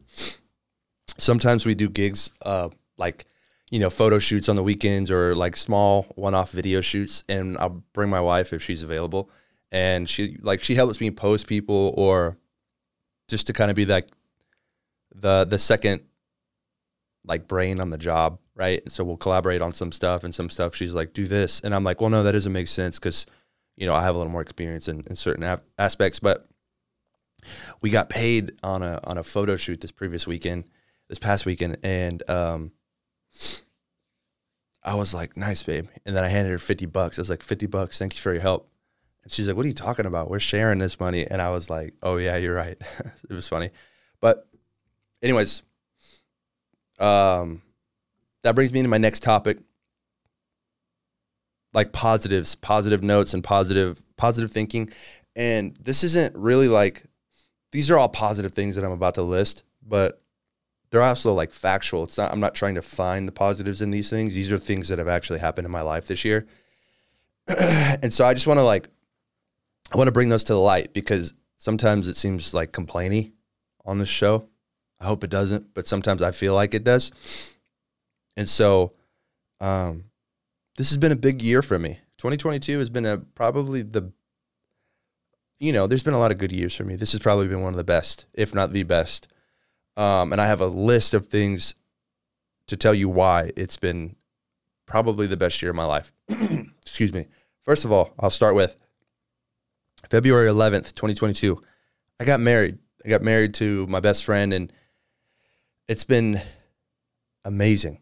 Sometimes 1.16 1.64
we 1.64 1.74
do 1.74 1.88
gigs 1.88 2.30
uh, 2.42 2.68
like, 2.96 3.26
you 3.70 3.78
know, 3.78 3.90
photo 3.90 4.18
shoots 4.18 4.48
on 4.48 4.56
the 4.56 4.62
weekends 4.62 5.10
or 5.10 5.34
like 5.34 5.56
small 5.56 6.04
one 6.14 6.34
off 6.34 6.50
video 6.50 6.80
shoots. 6.80 7.24
And 7.28 7.56
I'll 7.58 7.82
bring 7.92 8.10
my 8.10 8.20
wife 8.20 8.52
if 8.52 8.62
she's 8.62 8.82
available 8.82 9.30
and 9.72 10.08
she 10.08 10.38
like 10.40 10.62
she 10.62 10.74
helps 10.74 11.00
me 11.00 11.10
post 11.10 11.46
people 11.46 11.94
or 11.96 12.38
just 13.28 13.46
to 13.48 13.52
kind 13.52 13.70
of 13.70 13.76
be 13.76 13.86
like 13.86 14.08
the 15.14 15.44
the 15.44 15.58
second 15.58 16.02
like 17.26 17.48
brain 17.48 17.80
on 17.80 17.90
the 17.90 17.98
job 17.98 18.38
right? 18.54 18.90
So 18.90 19.04
we'll 19.04 19.16
collaborate 19.16 19.62
on 19.62 19.72
some 19.72 19.92
stuff 19.92 20.24
and 20.24 20.34
some 20.34 20.48
stuff 20.48 20.74
she's 20.74 20.94
like, 20.94 21.12
do 21.12 21.26
this. 21.26 21.60
And 21.60 21.74
I'm 21.74 21.84
like, 21.84 22.00
well, 22.00 22.10
no, 22.10 22.22
that 22.22 22.32
doesn't 22.32 22.52
make 22.52 22.68
sense 22.68 22.98
because, 22.98 23.26
you 23.76 23.86
know, 23.86 23.94
I 23.94 24.02
have 24.02 24.14
a 24.14 24.18
little 24.18 24.32
more 24.32 24.42
experience 24.42 24.88
in, 24.88 25.04
in 25.08 25.16
certain 25.16 25.58
aspects. 25.78 26.20
But 26.20 26.46
we 27.82 27.90
got 27.90 28.08
paid 28.08 28.52
on 28.62 28.82
a 28.82 29.00
on 29.04 29.18
a 29.18 29.24
photo 29.24 29.56
shoot 29.56 29.80
this 29.80 29.90
previous 29.90 30.26
weekend, 30.26 30.64
this 31.08 31.18
past 31.18 31.46
weekend, 31.46 31.78
and 31.82 32.28
um, 32.30 32.72
I 34.82 34.94
was 34.94 35.14
like, 35.14 35.36
nice, 35.36 35.62
babe. 35.62 35.88
And 36.04 36.16
then 36.16 36.24
I 36.24 36.28
handed 36.28 36.50
her 36.50 36.58
50 36.58 36.86
bucks. 36.86 37.18
I 37.18 37.22
was 37.22 37.30
like, 37.30 37.42
50 37.42 37.66
bucks. 37.66 37.98
Thank 37.98 38.14
you 38.14 38.20
for 38.20 38.32
your 38.32 38.42
help. 38.42 38.68
And 39.22 39.32
she's 39.32 39.48
like, 39.48 39.56
what 39.56 39.64
are 39.64 39.68
you 39.68 39.74
talking 39.74 40.04
about? 40.04 40.28
We're 40.28 40.40
sharing 40.40 40.78
this 40.78 41.00
money. 41.00 41.26
And 41.26 41.40
I 41.40 41.50
was 41.50 41.70
like, 41.70 41.94
oh, 42.02 42.18
yeah, 42.18 42.36
you're 42.36 42.54
right. 42.54 42.76
it 43.30 43.32
was 43.32 43.48
funny. 43.48 43.70
But, 44.20 44.46
anyways, 45.22 45.62
um, 46.98 47.62
that 48.42 48.54
brings 48.54 48.72
me 48.72 48.82
to 48.82 48.88
my 48.88 48.98
next 48.98 49.22
topic 49.22 49.58
like 51.74 51.92
positives, 51.92 52.54
positive 52.54 53.02
notes, 53.02 53.34
and 53.34 53.42
positive 53.42 54.02
positive 54.16 54.50
thinking. 54.50 54.90
And 55.36 55.76
this 55.76 56.04
isn't 56.04 56.36
really 56.36 56.68
like 56.68 57.04
these 57.72 57.90
are 57.90 57.98
all 57.98 58.08
positive 58.08 58.52
things 58.52 58.76
that 58.76 58.84
I'm 58.84 58.92
about 58.92 59.16
to 59.16 59.22
list, 59.22 59.64
but 59.86 60.22
they're 60.94 61.02
also 61.02 61.34
like 61.34 61.52
factual. 61.52 62.04
It's 62.04 62.16
not 62.16 62.30
I'm 62.30 62.38
not 62.38 62.54
trying 62.54 62.76
to 62.76 62.82
find 62.82 63.26
the 63.26 63.32
positives 63.32 63.82
in 63.82 63.90
these 63.90 64.08
things. 64.08 64.32
These 64.32 64.52
are 64.52 64.58
things 64.58 64.86
that 64.88 65.00
have 65.00 65.08
actually 65.08 65.40
happened 65.40 65.64
in 65.64 65.72
my 65.72 65.80
life 65.80 66.06
this 66.06 66.24
year. 66.24 66.46
and 67.48 68.12
so 68.12 68.24
I 68.24 68.32
just 68.32 68.46
want 68.46 68.58
to 68.58 68.62
like 68.62 68.86
I 69.92 69.96
want 69.96 70.06
to 70.06 70.12
bring 70.12 70.28
those 70.28 70.44
to 70.44 70.52
the 70.52 70.60
light 70.60 70.92
because 70.92 71.34
sometimes 71.58 72.06
it 72.06 72.16
seems 72.16 72.54
like 72.54 72.70
complainy 72.70 73.32
on 73.84 73.98
this 73.98 74.08
show. 74.08 74.48
I 75.00 75.06
hope 75.06 75.24
it 75.24 75.30
doesn't, 75.30 75.74
but 75.74 75.88
sometimes 75.88 76.22
I 76.22 76.30
feel 76.30 76.54
like 76.54 76.74
it 76.74 76.84
does. 76.84 77.10
And 78.36 78.48
so 78.48 78.92
um 79.60 80.04
this 80.76 80.90
has 80.90 80.98
been 80.98 81.10
a 81.10 81.16
big 81.16 81.42
year 81.42 81.60
for 81.60 81.76
me. 81.76 81.98
2022 82.18 82.78
has 82.78 82.88
been 82.88 83.04
a 83.04 83.18
probably 83.18 83.82
the 83.82 84.12
you 85.58 85.72
know, 85.72 85.88
there's 85.88 86.04
been 86.04 86.14
a 86.14 86.20
lot 86.20 86.30
of 86.30 86.38
good 86.38 86.52
years 86.52 86.76
for 86.76 86.84
me. 86.84 86.94
This 86.94 87.10
has 87.10 87.20
probably 87.20 87.48
been 87.48 87.62
one 87.62 87.72
of 87.72 87.78
the 87.78 87.82
best, 87.82 88.26
if 88.32 88.54
not 88.54 88.72
the 88.72 88.84
best. 88.84 89.26
Um, 89.96 90.32
and 90.32 90.40
I 90.40 90.46
have 90.46 90.60
a 90.60 90.66
list 90.66 91.14
of 91.14 91.26
things 91.26 91.74
to 92.66 92.76
tell 92.76 92.94
you 92.94 93.08
why 93.08 93.52
it's 93.56 93.76
been 93.76 94.16
probably 94.86 95.26
the 95.26 95.36
best 95.36 95.60
year 95.62 95.70
of 95.70 95.76
my 95.76 95.84
life. 95.84 96.12
Excuse 96.82 97.12
me. 97.12 97.26
First 97.62 97.84
of 97.84 97.92
all, 97.92 98.12
I'll 98.18 98.30
start 98.30 98.54
with 98.54 98.76
February 100.10 100.48
11th, 100.48 100.94
2022. 100.94 101.60
I 102.20 102.24
got 102.24 102.40
married. 102.40 102.78
I 103.04 103.08
got 103.08 103.22
married 103.22 103.54
to 103.54 103.86
my 103.86 104.00
best 104.00 104.24
friend, 104.24 104.52
and 104.52 104.72
it's 105.88 106.04
been 106.04 106.40
amazing. 107.44 108.00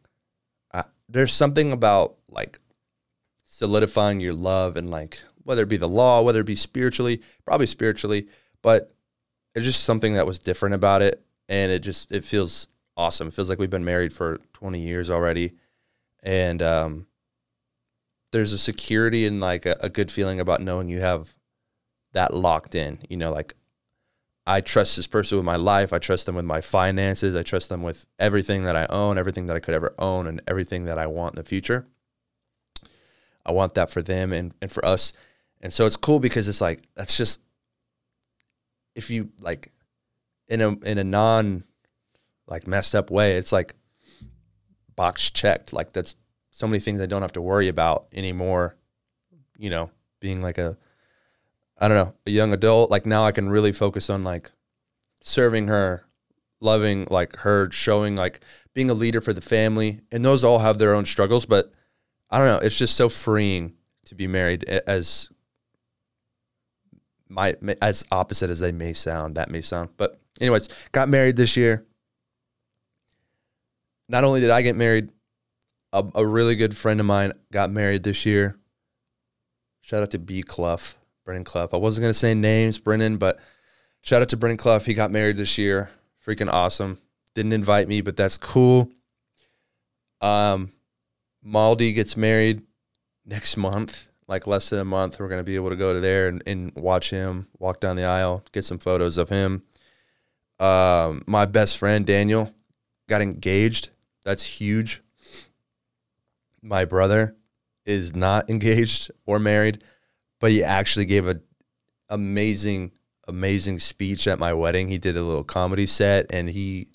I, 0.73 0.85
there's 1.09 1.33
something 1.33 1.73
about 1.73 2.17
like 2.29 2.61
solidifying 3.45 4.21
your 4.21 4.33
love 4.33 4.77
and 4.77 4.91
like 4.91 5.23
whether 5.45 5.63
it 5.63 5.69
be 5.69 5.77
the 5.77 5.89
law, 5.89 6.23
whether 6.23 6.41
it 6.41 6.47
be 6.47 6.55
spiritually, 6.55 7.21
probably 7.45 7.67
spiritually, 7.67 8.29
but 8.63 8.95
it's 9.55 9.67
just 9.67 9.85
something 9.85 10.15
that 10.15 10.27
was 10.27 10.39
different 10.39 10.75
about 10.75 11.03
it. 11.03 11.25
And 11.49 11.71
it 11.73 11.81
just, 11.81 12.13
it 12.13 12.25
feels 12.25 12.69
awesome. 12.97 13.29
It 13.29 13.35
feels 13.35 13.49
like 13.49 13.59
we've 13.59 13.71
been 13.71 13.85
married 13.85 14.13
for 14.13 14.39
20 14.53 14.79
years 14.79 15.11
already. 15.11 15.53
And, 16.23 16.63
um, 16.63 17.07
there's 18.31 18.53
a 18.53 18.59
security 18.59 19.27
and 19.27 19.41
like 19.41 19.67
a, 19.67 19.77
a 19.81 19.89
good 19.89 20.11
feeling 20.11 20.41
about 20.41 20.63
knowing 20.63 20.89
you 20.89 21.01
have 21.01 21.35
that 22.13 22.35
locked 22.35 22.75
in, 22.75 22.99
you 23.09 23.17
know, 23.17 23.31
like 23.31 23.55
I 24.47 24.61
trust 24.61 24.97
this 24.97 25.07
person 25.07 25.39
with 25.39 25.45
my 25.45 25.57
life. 25.57 25.93
I 25.93 25.99
trust 25.99 26.27
them 26.27 26.35
with 26.35 26.45
my 26.45 26.61
finances. 26.61 27.37
I 27.37 27.43
trust 27.43 27.69
them 27.69 27.83
with 27.83 28.07
everything 28.19 28.65
that 28.65 28.75
I 28.75 28.87
own, 28.91 29.17
everything 29.17 29.47
that 29.47 29.57
I 29.57 29.61
could 29.61 29.75
ever 29.75 29.95
own, 29.99 30.27
and 30.27 30.43
everything 30.49 30.87
that 30.87 30.99
I 30.99 31.07
want 31.07 31.35
in 31.35 31.43
the 31.43 31.49
future. 31.49 31.87
I 33.47 33.53
want 33.53 33.75
that 33.75 33.91
for 33.91 34.03
them 34.03 34.33
and, 34.33 34.53
and 34.61 34.71
for 34.71 34.85
us. 34.85 35.13
And 35.61 35.73
so 35.73 35.87
it's 35.87 35.97
cool 35.97 36.19
because 36.19 36.49
it's 36.49 36.61
like 36.61 36.83
that's 36.97 37.17
just 37.17 37.41
if 38.97 39.11
you 39.11 39.31
like 39.41 39.71
in 40.53 40.61
a 40.61 40.69
in 40.85 40.99
a 40.99 41.05
non 41.05 41.65
like 42.47 42.67
messed 42.67 42.95
up 42.95 43.11
way, 43.11 43.37
it's 43.37 43.53
like 43.53 43.75
box 44.95 45.31
checked. 45.31 45.73
Like 45.73 45.95
that's 45.95 46.15
so 46.51 46.67
many 46.67 46.79
things 46.79 47.01
I 47.01 47.07
don't 47.07 47.23
have 47.23 47.33
to 47.33 47.41
worry 47.41 47.69
about 47.69 48.07
anymore. 48.13 48.77
You 49.57 49.71
know, 49.71 49.91
being 50.21 50.43
like 50.43 50.59
a 50.59 50.77
I 51.79 51.89
don't 51.89 51.97
know, 51.97 52.15
a 52.27 52.31
young 52.31 52.53
adult. 52.53 52.91
Like 52.91 53.07
now 53.07 53.25
I 53.25 53.33
can 53.33 53.49
really 53.49 53.73
focus 53.73 54.11
on 54.11 54.25
like 54.25 54.51
serving 55.23 55.69
her, 55.69 56.05
loving 56.61 57.07
like 57.11 57.37
her, 57.37 57.71
showing 57.71 58.15
like 58.15 58.41
being 58.75 58.91
a 58.91 58.95
leader 58.95 59.23
for 59.23 59.33
the 59.33 59.41
family. 59.41 60.03
And 60.13 60.23
those 60.23 60.45
all 60.45 60.59
have 60.59 60.77
their 60.77 60.95
own 60.95 61.07
struggles, 61.07 61.47
but 61.47 61.73
I 62.31 62.39
don't 62.39 62.47
know, 62.47 62.59
it's 62.59 62.79
just 62.79 62.95
so 62.95 63.09
freeing 63.09 63.73
to 64.05 64.15
be 64.15 64.27
married 64.27 64.65
as 64.65 65.31
my 67.31 67.57
as 67.81 68.05
opposite 68.13 68.51
as 68.51 68.61
they 68.61 68.73
may 68.73 68.93
sound, 68.93 69.37
that 69.37 69.51
may 69.51 69.63
sound. 69.63 69.91
But 69.97 70.22
anyways, 70.43 70.69
got 70.93 71.09
married 71.09 71.37
this 71.37 71.57
year. 71.57 71.87
Not 74.09 74.25
only 74.25 74.41
did 74.41 74.51
I 74.51 74.61
get 74.61 74.77
married, 74.77 75.09
a, 75.93 76.05
a 76.15 76.27
really 76.27 76.57
good 76.57 76.77
friend 76.77 77.01
of 77.01 77.07
mine 77.07 77.33
got 77.51 77.71
married 77.71 78.03
this 78.03 78.27
year. 78.27 78.59
Shout 79.81 80.03
out 80.03 80.11
to 80.11 80.19
B 80.19 80.43
Clough, 80.43 80.97
Brennan 81.25 81.45
Clough. 81.45 81.69
I 81.73 81.77
wasn't 81.77 82.03
gonna 82.03 82.15
say 82.15 82.35
names, 82.35 82.79
Brennan, 82.79 83.17
but 83.17 83.39
shout 84.03 84.21
out 84.21 84.29
to 84.31 84.37
Brennan 84.37 84.59
Clough. 84.59 84.81
He 84.81 84.95
got 84.95 85.11
married 85.11 85.37
this 85.37 85.57
year. 85.57 85.91
Freaking 86.25 86.53
awesome. 86.53 86.99
Didn't 87.35 87.53
invite 87.53 87.89
me, 87.89 88.01
but 88.01 88.17
that's 88.17 88.37
cool. 88.37 88.91
Um, 90.21 90.73
Maldi 91.45 91.95
gets 91.95 92.17
married 92.17 92.63
next 93.25 93.57
month 93.57 94.09
like 94.33 94.47
less 94.47 94.71
than 94.71 94.79
a 94.79 94.85
month, 94.85 95.21
we're 95.21 95.29
to 95.29 95.43
be 95.43 95.57
able 95.57 95.69
to 95.69 95.77
go 95.77 95.93
to 95.93 96.01
there 96.01 96.29
and, 96.29 96.43
and 96.47 96.73
watch 96.75 97.11
him 97.11 97.49
walk 97.59 97.81
down 97.81 97.97
the 97.97 98.05
aisle, 98.05 98.43
get 98.53 98.65
some 98.65 98.79
photos 98.79 99.19
of 99.19 99.29
him. 99.29 99.63
Um, 100.63 101.25
my 101.27 101.45
best 101.45 101.77
friend 101.77 102.07
Daniel 102.07 102.55
got 103.09 103.21
engaged. 103.21 103.91
That's 104.25 104.45
huge. 104.45 105.03
My 106.63 106.85
brother 106.85 107.35
is 107.85 108.15
not 108.15 108.49
engaged 108.49 109.11
or 109.27 109.41
married, 109.41 109.83
but 110.39 110.53
he 110.53 110.63
actually 110.63 111.07
gave 111.07 111.27
a 111.27 111.41
amazing, 112.09 112.93
amazing 113.27 113.81
speech 113.81 114.29
at 114.29 114.39
my 114.39 114.55
wedding. 114.55 114.87
He 114.87 114.99
did 114.99 115.17
a 115.17 115.23
little 115.23 115.43
comedy 115.43 115.87
set 115.87 116.33
and 116.33 116.49
he 116.49 116.91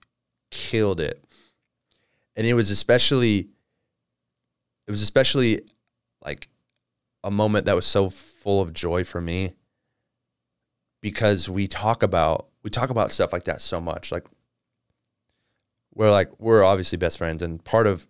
killed 0.49 1.01
it. 1.01 1.21
And 2.37 2.47
it 2.47 2.53
was 2.53 2.71
especially, 2.71 3.49
it 4.87 4.91
was 4.91 5.01
especially 5.01 5.59
like 6.23 6.47
a 7.21 7.31
moment 7.31 7.65
that 7.65 7.75
was 7.75 7.85
so 7.85 8.09
full 8.09 8.61
of 8.61 8.71
joy 8.71 9.03
for 9.03 9.19
me 9.19 9.55
because 11.01 11.49
we 11.49 11.67
talk 11.67 12.01
about 12.01 12.47
we 12.67 12.69
talk 12.69 12.89
about 12.89 13.13
stuff 13.13 13.31
like 13.31 13.45
that 13.45 13.61
so 13.61 13.79
much 13.79 14.11
like 14.11 14.25
we're 15.95 16.11
like 16.11 16.29
we're 16.37 16.65
obviously 16.65 16.97
best 16.97 17.17
friends 17.17 17.41
and 17.41 17.63
part 17.63 17.87
of 17.87 18.05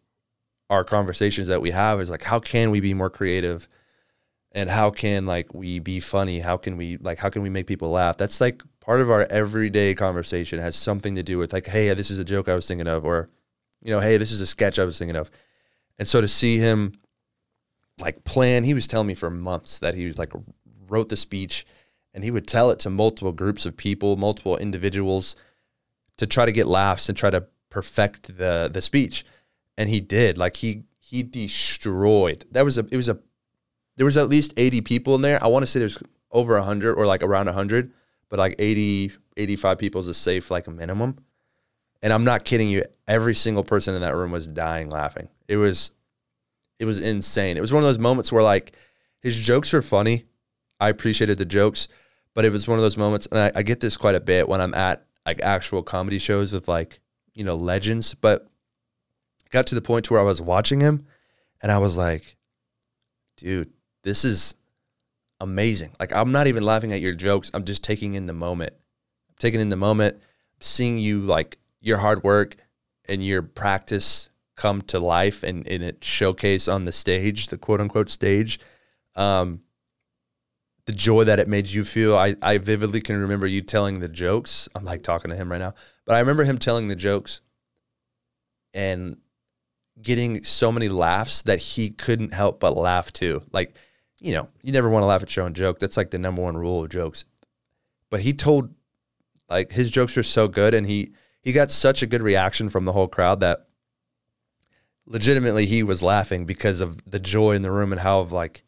our 0.69 0.83
conversations 0.83 1.47
that 1.47 1.61
we 1.61 1.69
have 1.69 2.01
is 2.01 2.09
like 2.09 2.23
how 2.23 2.39
can 2.39 2.71
we 2.71 2.79
be 2.79 2.93
more 2.93 3.09
creative? 3.09 3.67
And 4.53 4.69
how 4.69 4.89
can 4.89 5.25
like 5.25 5.53
we 5.53 5.77
be 5.77 5.99
funny? 5.99 6.39
How 6.39 6.57
can 6.57 6.77
we 6.77 6.97
like 6.97 7.19
how 7.19 7.29
can 7.29 7.43
we 7.43 7.49
make 7.49 7.67
people 7.67 7.91
laugh? 7.91 8.17
That's 8.17 8.41
like 8.41 8.63
part 8.79 9.01
of 9.01 9.11
our 9.11 9.27
everyday 9.29 9.93
conversation 9.93 10.59
has 10.59 10.75
something 10.75 11.13
to 11.15 11.23
do 11.23 11.37
with 11.37 11.53
like 11.53 11.67
hey 11.67 11.93
this 11.93 12.09
is 12.09 12.17
a 12.17 12.23
joke 12.23 12.47
i 12.47 12.55
was 12.55 12.65
thinking 12.65 12.87
of 12.87 13.03
or 13.03 13.29
you 13.83 13.91
know 13.91 13.99
hey 13.99 14.15
this 14.15 14.31
is 14.31 14.39
a 14.39 14.47
sketch 14.47 14.79
i 14.79 14.85
was 14.85 14.97
thinking 14.97 15.15
of. 15.15 15.29
And 15.99 16.07
so 16.07 16.21
to 16.21 16.27
see 16.27 16.57
him 16.57 16.93
like 17.99 18.23
plan. 18.23 18.63
He 18.63 18.73
was 18.73 18.87
telling 18.87 19.07
me 19.07 19.15
for 19.15 19.29
months 19.29 19.79
that 19.79 19.95
he 19.95 20.05
was 20.05 20.17
like 20.19 20.33
wrote 20.87 21.09
the 21.09 21.17
speech 21.17 21.65
and 22.17 22.23
he 22.23 22.31
would 22.31 22.47
tell 22.47 22.71
it 22.71 22.79
to 22.79 22.89
multiple 22.89 23.31
groups 23.31 23.67
of 23.67 23.77
people, 23.77 24.17
multiple 24.17 24.57
individuals 24.57 25.35
to 26.17 26.25
try 26.25 26.47
to 26.47 26.51
get 26.51 26.65
laughs 26.65 27.07
and 27.07 27.15
try 27.15 27.29
to 27.29 27.45
perfect 27.69 28.39
the 28.39 28.67
the 28.73 28.81
speech. 28.81 29.23
And 29.77 29.87
he 29.87 30.01
did. 30.01 30.35
Like 30.35 30.55
he 30.55 30.85
he 30.99 31.21
destroyed. 31.21 32.47
That 32.49 32.65
was 32.65 32.79
a 32.79 32.87
it 32.91 32.97
was 32.97 33.07
a 33.07 33.19
there 33.97 34.05
was 34.07 34.17
at 34.17 34.29
least 34.29 34.55
80 34.57 34.81
people 34.81 35.13
in 35.13 35.21
there. 35.21 35.37
I 35.43 35.47
want 35.47 35.61
to 35.61 35.67
say 35.67 35.77
there's 35.77 36.01
over 36.31 36.55
100 36.55 36.95
or 36.95 37.05
like 37.05 37.21
around 37.21 37.45
100, 37.45 37.93
but 38.29 38.39
like 38.39 38.55
80 38.57 39.11
85 39.37 39.77
people 39.77 40.01
is 40.01 40.07
a 40.07 40.13
safe 40.15 40.49
like 40.49 40.65
a 40.65 40.71
minimum. 40.71 41.19
And 42.01 42.11
I'm 42.11 42.23
not 42.23 42.45
kidding 42.45 42.67
you, 42.67 42.81
every 43.07 43.35
single 43.35 43.63
person 43.63 43.93
in 43.93 44.01
that 44.01 44.15
room 44.15 44.31
was 44.31 44.47
dying 44.47 44.89
laughing. 44.89 45.29
It 45.47 45.57
was 45.57 45.91
it 46.79 46.85
was 46.85 46.99
insane. 46.99 47.57
It 47.57 47.61
was 47.61 47.71
one 47.71 47.83
of 47.83 47.87
those 47.87 47.99
moments 47.99 48.31
where 48.31 48.41
like 48.41 48.75
his 49.21 49.37
jokes 49.37 49.71
were 49.71 49.83
funny. 49.83 50.25
I 50.79 50.89
appreciated 50.89 51.37
the 51.37 51.45
jokes, 51.45 51.87
but 52.37 52.45
it 52.45 52.51
was 52.51 52.67
one 52.67 52.77
of 52.77 52.83
those 52.83 52.97
moments, 52.97 53.25
and 53.31 53.39
I, 53.39 53.51
I 53.55 53.63
get 53.63 53.79
this 53.79 53.97
quite 53.97 54.13
a 54.13 54.19
bit 54.19 54.47
when 54.47 54.61
I'm 54.61 54.75
at 54.75 55.03
like 55.25 55.41
actual 55.41 55.81
comedy 55.81 56.19
shows 56.19 56.53
with 56.53 56.67
like 56.67 56.99
you 57.33 57.43
know 57.43 57.55
legends. 57.55 58.13
But 58.13 58.47
got 59.49 59.65
to 59.67 59.75
the 59.75 59.81
point 59.81 60.05
to 60.05 60.13
where 60.13 60.21
I 60.21 60.23
was 60.23 60.39
watching 60.39 60.79
him, 60.79 61.07
and 61.63 61.71
I 61.71 61.79
was 61.79 61.97
like, 61.97 62.37
dude, 63.37 63.71
this 64.03 64.23
is 64.23 64.53
amazing. 65.39 65.95
Like 65.99 66.13
I'm 66.13 66.31
not 66.31 66.45
even 66.45 66.61
laughing 66.61 66.93
at 66.93 67.01
your 67.01 67.15
jokes. 67.15 67.49
I'm 67.55 67.65
just 67.65 67.83
taking 67.83 68.13
in 68.13 68.27
the 68.27 68.33
moment. 68.33 68.73
I'm 69.29 69.35
taking 69.39 69.59
in 69.59 69.69
the 69.69 69.75
moment, 69.75 70.21
seeing 70.59 70.99
you 70.99 71.21
like 71.21 71.57
your 71.81 71.97
hard 71.97 72.23
work 72.23 72.55
and 73.09 73.25
your 73.25 73.41
practice 73.41 74.29
come 74.55 74.83
to 74.83 74.99
life 74.99 75.41
and, 75.41 75.67
and 75.67 75.81
it 75.81 76.03
showcase 76.03 76.67
on 76.67 76.85
the 76.85 76.91
stage, 76.91 77.47
the 77.47 77.57
quote 77.57 77.81
unquote 77.81 78.11
stage. 78.11 78.59
Um, 79.15 79.61
the 80.87 80.93
joy 80.93 81.25
that 81.25 81.37
it 81.37 81.49
made 81.49 81.67
you 81.67 81.83
feel. 81.83 82.17
I, 82.17 82.35
I 82.41 82.57
vividly 82.57 83.01
can 83.01 83.19
remember 83.19 83.45
you 83.45 83.61
telling 83.61 83.99
the 83.99 84.07
jokes. 84.07 84.67
I'm 84.73 84.85
like 84.85 85.03
talking 85.03 85.29
to 85.29 85.37
him 85.37 85.51
right 85.51 85.59
now, 85.59 85.73
but 86.05 86.15
I 86.15 86.19
remember 86.19 86.45
him 86.45 86.57
telling 86.57 86.87
the 86.87 86.95
jokes 86.95 87.41
and 88.73 89.17
getting 90.01 90.43
so 90.43 90.71
many 90.71 90.87
laughs 90.87 91.43
that 91.43 91.59
he 91.59 91.89
couldn't 91.89 92.33
help 92.33 92.61
but 92.61 92.77
laugh 92.77 93.11
too. 93.11 93.41
Like, 93.51 93.75
you 94.21 94.31
know, 94.31 94.47
you 94.61 94.71
never 94.71 94.89
want 94.89 95.03
to 95.03 95.07
laugh 95.07 95.21
at 95.21 95.35
your 95.35 95.45
own 95.45 95.53
joke. 95.53 95.79
That's 95.79 95.97
like 95.97 96.09
the 96.09 96.17
number 96.17 96.41
one 96.41 96.55
rule 96.55 96.83
of 96.83 96.89
jokes. 96.89 97.25
But 98.09 98.21
he 98.21 98.31
told 98.31 98.73
like 99.49 99.73
his 99.73 99.89
jokes 99.89 100.15
were 100.15 100.23
so 100.23 100.47
good 100.47 100.73
and 100.73 100.87
he 100.87 101.13
he 101.41 101.51
got 101.51 101.69
such 101.69 102.01
a 102.01 102.07
good 102.07 102.21
reaction 102.21 102.69
from 102.69 102.85
the 102.85 102.93
whole 102.93 103.07
crowd 103.09 103.41
that 103.41 103.67
legitimately 105.05 105.65
he 105.65 105.83
was 105.83 106.01
laughing 106.01 106.45
because 106.45 106.79
of 106.79 106.99
the 107.09 107.19
joy 107.19 107.53
in 107.53 107.61
the 107.61 107.71
room 107.71 107.91
and 107.91 108.01
how 108.01 108.21
of 108.21 108.31
like 108.31 108.63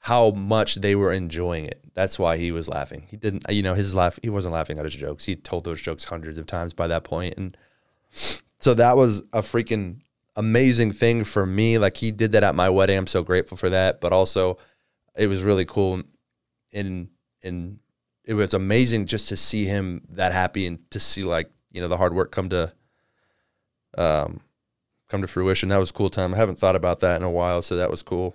how 0.00 0.30
much 0.30 0.76
they 0.76 0.94
were 0.94 1.12
enjoying 1.12 1.66
it. 1.66 1.80
That's 1.94 2.18
why 2.18 2.38
he 2.38 2.52
was 2.52 2.68
laughing. 2.68 3.06
He 3.08 3.16
didn't, 3.16 3.44
you 3.50 3.62
know, 3.62 3.74
his 3.74 3.94
laugh. 3.94 4.18
He 4.22 4.30
wasn't 4.30 4.54
laughing 4.54 4.78
at 4.78 4.84
his 4.84 4.94
jokes. 4.94 5.26
He 5.26 5.36
told 5.36 5.64
those 5.64 5.80
jokes 5.80 6.04
hundreds 6.04 6.38
of 6.38 6.46
times 6.46 6.72
by 6.72 6.86
that 6.88 7.04
point, 7.04 7.34
and 7.36 7.56
so 8.58 8.74
that 8.74 8.96
was 8.96 9.20
a 9.32 9.40
freaking 9.40 10.00
amazing 10.36 10.92
thing 10.92 11.24
for 11.24 11.44
me. 11.44 11.76
Like 11.76 11.98
he 11.98 12.12
did 12.12 12.32
that 12.32 12.44
at 12.44 12.54
my 12.54 12.70
wedding. 12.70 12.96
I'm 12.96 13.06
so 13.06 13.22
grateful 13.22 13.58
for 13.58 13.68
that. 13.70 14.00
But 14.00 14.12
also, 14.12 14.58
it 15.16 15.26
was 15.26 15.42
really 15.42 15.66
cool, 15.66 16.02
and 16.72 17.08
and 17.42 17.78
it 18.24 18.34
was 18.34 18.54
amazing 18.54 19.06
just 19.06 19.28
to 19.28 19.36
see 19.36 19.64
him 19.64 20.02
that 20.10 20.32
happy 20.32 20.66
and 20.66 20.90
to 20.90 21.00
see 21.00 21.24
like 21.24 21.50
you 21.70 21.80
know 21.80 21.88
the 21.88 21.98
hard 21.98 22.14
work 22.14 22.32
come 22.32 22.48
to 22.48 22.72
um 23.98 24.40
come 25.08 25.20
to 25.20 25.28
fruition. 25.28 25.68
That 25.68 25.78
was 25.78 25.90
a 25.90 25.94
cool 25.94 26.10
time. 26.10 26.32
I 26.32 26.38
haven't 26.38 26.58
thought 26.58 26.76
about 26.76 27.00
that 27.00 27.16
in 27.16 27.22
a 27.22 27.30
while, 27.30 27.60
so 27.60 27.76
that 27.76 27.90
was 27.90 28.02
cool. 28.02 28.34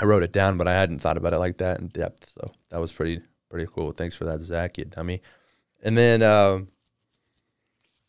I 0.00 0.04
wrote 0.04 0.22
it 0.22 0.32
down, 0.32 0.56
but 0.56 0.66
I 0.66 0.74
hadn't 0.74 1.00
thought 1.00 1.18
about 1.18 1.34
it 1.34 1.38
like 1.38 1.58
that 1.58 1.78
in 1.78 1.88
depth. 1.88 2.32
So 2.34 2.46
that 2.70 2.80
was 2.80 2.92
pretty 2.92 3.20
pretty 3.50 3.66
cool. 3.72 3.90
Thanks 3.90 4.14
for 4.14 4.24
that, 4.24 4.40
Zach, 4.40 4.78
you 4.78 4.86
dummy. 4.86 5.20
And 5.82 5.96
then 5.96 6.22
um, 6.22 6.68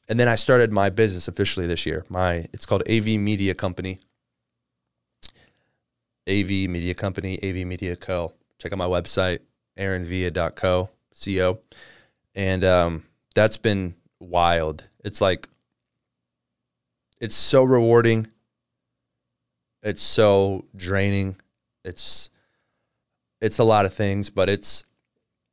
and 0.07 0.19
then 0.19 0.27
I 0.27 0.35
started 0.35 0.71
my 0.71 0.89
business 0.89 1.27
officially 1.27 1.67
this 1.67 1.85
year. 1.85 2.05
My 2.09 2.45
it's 2.53 2.65
called 2.65 2.83
AV 2.89 3.19
Media 3.19 3.53
Company. 3.53 3.99
AV 6.29 6.69
Media 6.69 6.93
Company, 6.93 7.39
AV 7.43 7.67
Media 7.67 7.95
Co. 7.95 8.33
Check 8.59 8.71
out 8.71 8.77
my 8.77 8.85
website, 8.85 9.39
aaronvia.co, 9.77 10.89
co. 11.15 11.59
And 12.35 12.63
um, 12.63 13.03
that's 13.33 13.57
been 13.57 13.95
wild. 14.19 14.87
It's 15.03 15.19
like 15.19 15.49
it's 17.19 17.35
so 17.35 17.63
rewarding. 17.63 18.27
It's 19.83 20.01
so 20.01 20.63
draining 20.75 21.40
it's 21.83 22.29
it's 23.41 23.59
a 23.59 23.63
lot 23.63 23.85
of 23.85 23.93
things, 23.93 24.29
but 24.29 24.49
it's 24.49 24.85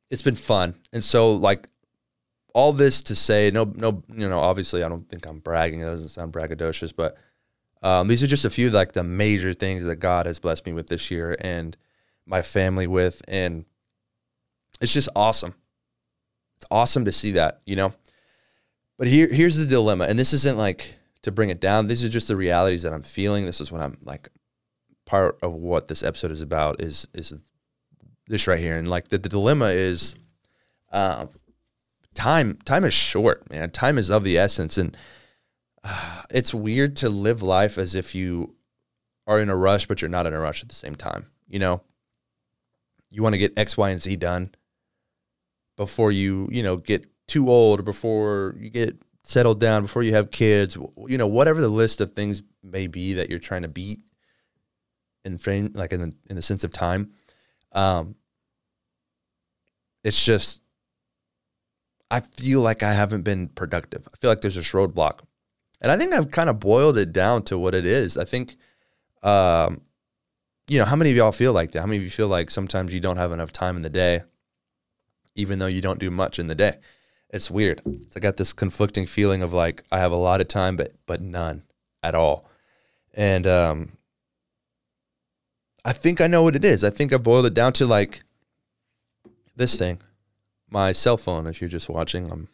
it's 0.09 0.21
been 0.21 0.35
fun. 0.35 0.75
And 0.93 1.03
so 1.03 1.33
like 1.33 1.67
all 2.53 2.73
this 2.73 3.01
to 3.03 3.15
say, 3.15 3.51
no 3.51 3.71
no 3.75 4.03
you 4.13 4.29
know, 4.29 4.39
obviously 4.39 4.83
I 4.83 4.89
don't 4.89 5.07
think 5.09 5.25
I'm 5.25 5.39
bragging. 5.39 5.81
It 5.81 5.85
doesn't 5.85 6.09
sound 6.09 6.33
braggadocious, 6.33 6.93
but 6.95 7.17
um, 7.81 8.07
these 8.07 8.21
are 8.21 8.27
just 8.27 8.45
a 8.45 8.49
few 8.49 8.69
like 8.69 8.91
the 8.93 9.03
major 9.03 9.53
things 9.53 9.83
that 9.85 9.97
God 9.97 10.25
has 10.25 10.39
blessed 10.39 10.65
me 10.65 10.73
with 10.73 10.87
this 10.87 11.09
year 11.09 11.35
and 11.39 11.77
my 12.25 12.41
family 12.41 12.87
with 12.87 13.21
and 13.27 13.65
it's 14.81 14.93
just 14.93 15.09
awesome. 15.15 15.55
It's 16.57 16.67
awesome 16.71 17.05
to 17.05 17.11
see 17.11 17.31
that, 17.31 17.61
you 17.65 17.75
know. 17.75 17.93
But 18.97 19.07
here 19.07 19.27
here's 19.31 19.55
the 19.55 19.65
dilemma, 19.65 20.05
and 20.05 20.19
this 20.19 20.33
isn't 20.33 20.57
like 20.57 20.95
to 21.21 21.31
bring 21.31 21.49
it 21.49 21.61
down. 21.61 21.87
These 21.87 22.03
are 22.03 22.09
just 22.09 22.27
the 22.27 22.35
realities 22.35 22.83
that 22.83 22.93
I'm 22.93 23.03
feeling. 23.03 23.45
This 23.45 23.61
is 23.61 23.71
what 23.71 23.81
I'm 23.81 23.97
like 24.03 24.29
part 25.09 25.39
of 25.41 25.53
what 25.53 25.87
this 25.87 26.03
episode 26.03 26.29
is 26.29 26.43
about 26.43 26.79
is 26.79 27.07
is 27.15 27.33
this 28.27 28.45
right 28.45 28.59
here, 28.59 28.77
and 28.77 28.87
like 28.87 29.07
the, 29.07 29.17
the 29.17 29.27
dilemma 29.27 29.65
is, 29.65 30.13
uh, 30.91 31.25
time 32.13 32.59
time 32.63 32.85
is 32.85 32.93
short, 32.93 33.49
man. 33.49 33.71
Time 33.71 33.97
is 33.97 34.11
of 34.11 34.23
the 34.23 34.37
essence, 34.37 34.77
and 34.77 34.95
uh, 35.83 36.21
it's 36.29 36.53
weird 36.53 36.95
to 36.97 37.09
live 37.09 37.41
life 37.41 37.79
as 37.79 37.95
if 37.95 38.13
you 38.13 38.55
are 39.25 39.41
in 39.41 39.49
a 39.49 39.55
rush, 39.55 39.87
but 39.87 39.99
you're 39.99 40.09
not 40.09 40.27
in 40.27 40.33
a 40.33 40.39
rush 40.39 40.61
at 40.61 40.69
the 40.69 40.75
same 40.75 40.93
time. 40.93 41.25
You 41.47 41.57
know, 41.57 41.81
you 43.09 43.23
want 43.23 43.33
to 43.33 43.39
get 43.39 43.57
X, 43.57 43.75
Y, 43.77 43.89
and 43.89 43.99
Z 43.99 44.15
done 44.17 44.53
before 45.75 46.11
you 46.11 46.47
you 46.51 46.61
know 46.61 46.77
get 46.77 47.07
too 47.27 47.49
old, 47.49 47.79
or 47.79 47.83
before 47.83 48.55
you 48.59 48.69
get 48.69 48.95
settled 49.23 49.59
down, 49.59 49.81
before 49.81 50.03
you 50.03 50.13
have 50.13 50.29
kids. 50.29 50.77
You 51.07 51.17
know, 51.17 51.27
whatever 51.27 51.61
the 51.61 51.67
list 51.67 51.99
of 51.99 52.11
things 52.11 52.43
may 52.61 52.85
be 52.85 53.13
that 53.13 53.31
you're 53.31 53.39
trying 53.39 53.63
to 53.63 53.67
beat 53.67 54.01
in 55.25 55.37
frame 55.37 55.71
like 55.73 55.93
in 55.93 56.01
the 56.01 56.13
in 56.29 56.35
the 56.35 56.41
sense 56.41 56.63
of 56.63 56.71
time. 56.71 57.11
Um, 57.71 58.15
it's 60.03 60.23
just 60.23 60.61
I 62.11 62.19
feel 62.21 62.61
like 62.61 62.81
I 62.81 62.93
haven't 62.93 63.21
been 63.21 63.49
productive. 63.49 64.07
I 64.11 64.17
feel 64.17 64.31
like 64.31 64.41
there's 64.41 64.55
this 64.55 64.71
roadblock, 64.71 65.19
and 65.81 65.91
I 65.91 65.97
think 65.97 66.13
I've 66.13 66.31
kind 66.31 66.49
of 66.49 66.59
boiled 66.59 66.97
it 66.97 67.13
down 67.13 67.43
to 67.43 67.57
what 67.57 67.75
it 67.75 67.85
is. 67.85 68.17
I 68.17 68.25
think, 68.25 68.55
um, 69.21 69.81
you 70.69 70.79
know, 70.79 70.85
how 70.85 70.95
many 70.95 71.11
of 71.11 71.17
y'all 71.17 71.31
feel 71.31 71.53
like 71.53 71.71
that? 71.71 71.81
How 71.81 71.85
many 71.85 71.97
of 71.97 72.03
you 72.03 72.09
feel 72.09 72.27
like 72.27 72.49
sometimes 72.49 72.93
you 72.93 72.99
don't 72.99 73.17
have 73.17 73.31
enough 73.31 73.51
time 73.51 73.75
in 73.75 73.83
the 73.83 73.89
day, 73.89 74.21
even 75.35 75.59
though 75.59 75.67
you 75.67 75.81
don't 75.81 75.99
do 75.99 76.09
much 76.09 76.39
in 76.39 76.47
the 76.47 76.55
day? 76.55 76.77
It's 77.29 77.51
weird. 77.51 77.81
It's, 77.85 78.17
I 78.17 78.19
got 78.19 78.37
this 78.37 78.53
conflicting 78.53 79.05
feeling 79.05 79.43
of 79.43 79.53
like 79.53 79.83
I 79.91 79.99
have 79.99 80.11
a 80.11 80.17
lot 80.17 80.41
of 80.41 80.47
time, 80.47 80.75
but 80.75 80.95
but 81.05 81.21
none 81.21 81.63
at 82.01 82.15
all, 82.15 82.49
and 83.13 83.45
um, 83.45 83.91
I 85.85 85.93
think 85.93 86.19
I 86.21 86.27
know 86.27 86.43
what 86.43 86.55
it 86.55 86.65
is. 86.65 86.83
I 86.83 86.89
think 86.89 87.13
I 87.13 87.17
boiled 87.17 87.45
it 87.45 87.53
down 87.53 87.73
to 87.73 87.85
like 87.85 88.21
this 89.55 89.75
thing, 89.77 89.99
my 90.69 90.91
cell 90.91 91.17
phone. 91.17 91.47
If 91.47 91.61
you're 91.61 91.69
just 91.69 91.89
watching, 91.89 92.31
I'm, 92.31 92.49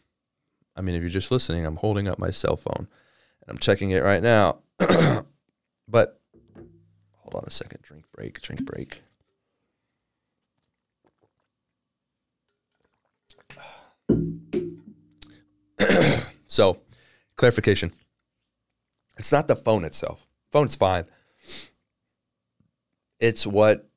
I 0.76 0.80
mean, 0.80 0.94
if 0.94 1.00
you're 1.00 1.10
just 1.10 1.30
listening, 1.30 1.66
I'm 1.66 1.76
holding 1.76 2.08
up 2.08 2.18
my 2.18 2.30
cell 2.30 2.56
phone 2.56 2.88
and 3.40 3.48
I'm 3.48 3.58
checking 3.58 3.90
it 3.90 4.02
right 4.02 4.22
now. 4.22 4.58
but 4.78 6.20
hold 7.18 7.34
on 7.34 7.44
a 7.46 7.50
second. 7.50 7.82
Drink 7.82 8.04
break. 8.12 8.40
Drink 8.42 8.64
break. 8.64 9.02
so, 16.46 16.78
clarification. 17.36 17.92
It's 19.18 19.32
not 19.32 19.48
the 19.48 19.56
phone 19.56 19.84
itself. 19.84 20.26
Phone's 20.52 20.76
fine 20.76 21.06
it's 23.20 23.46
what 23.46 23.88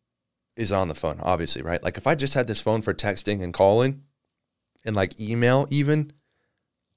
is 0.56 0.72
on 0.72 0.88
the 0.88 0.96
phone, 0.96 1.20
obviously, 1.22 1.62
right? 1.62 1.82
Like 1.82 1.98
if 1.98 2.08
I 2.08 2.16
just 2.16 2.34
had 2.34 2.48
this 2.48 2.62
phone 2.62 2.82
for 2.82 2.94
texting 2.94 3.42
and 3.42 3.54
calling 3.54 4.04
and 4.86 4.96
like 4.96 5.20
email, 5.20 5.68
even, 5.70 6.12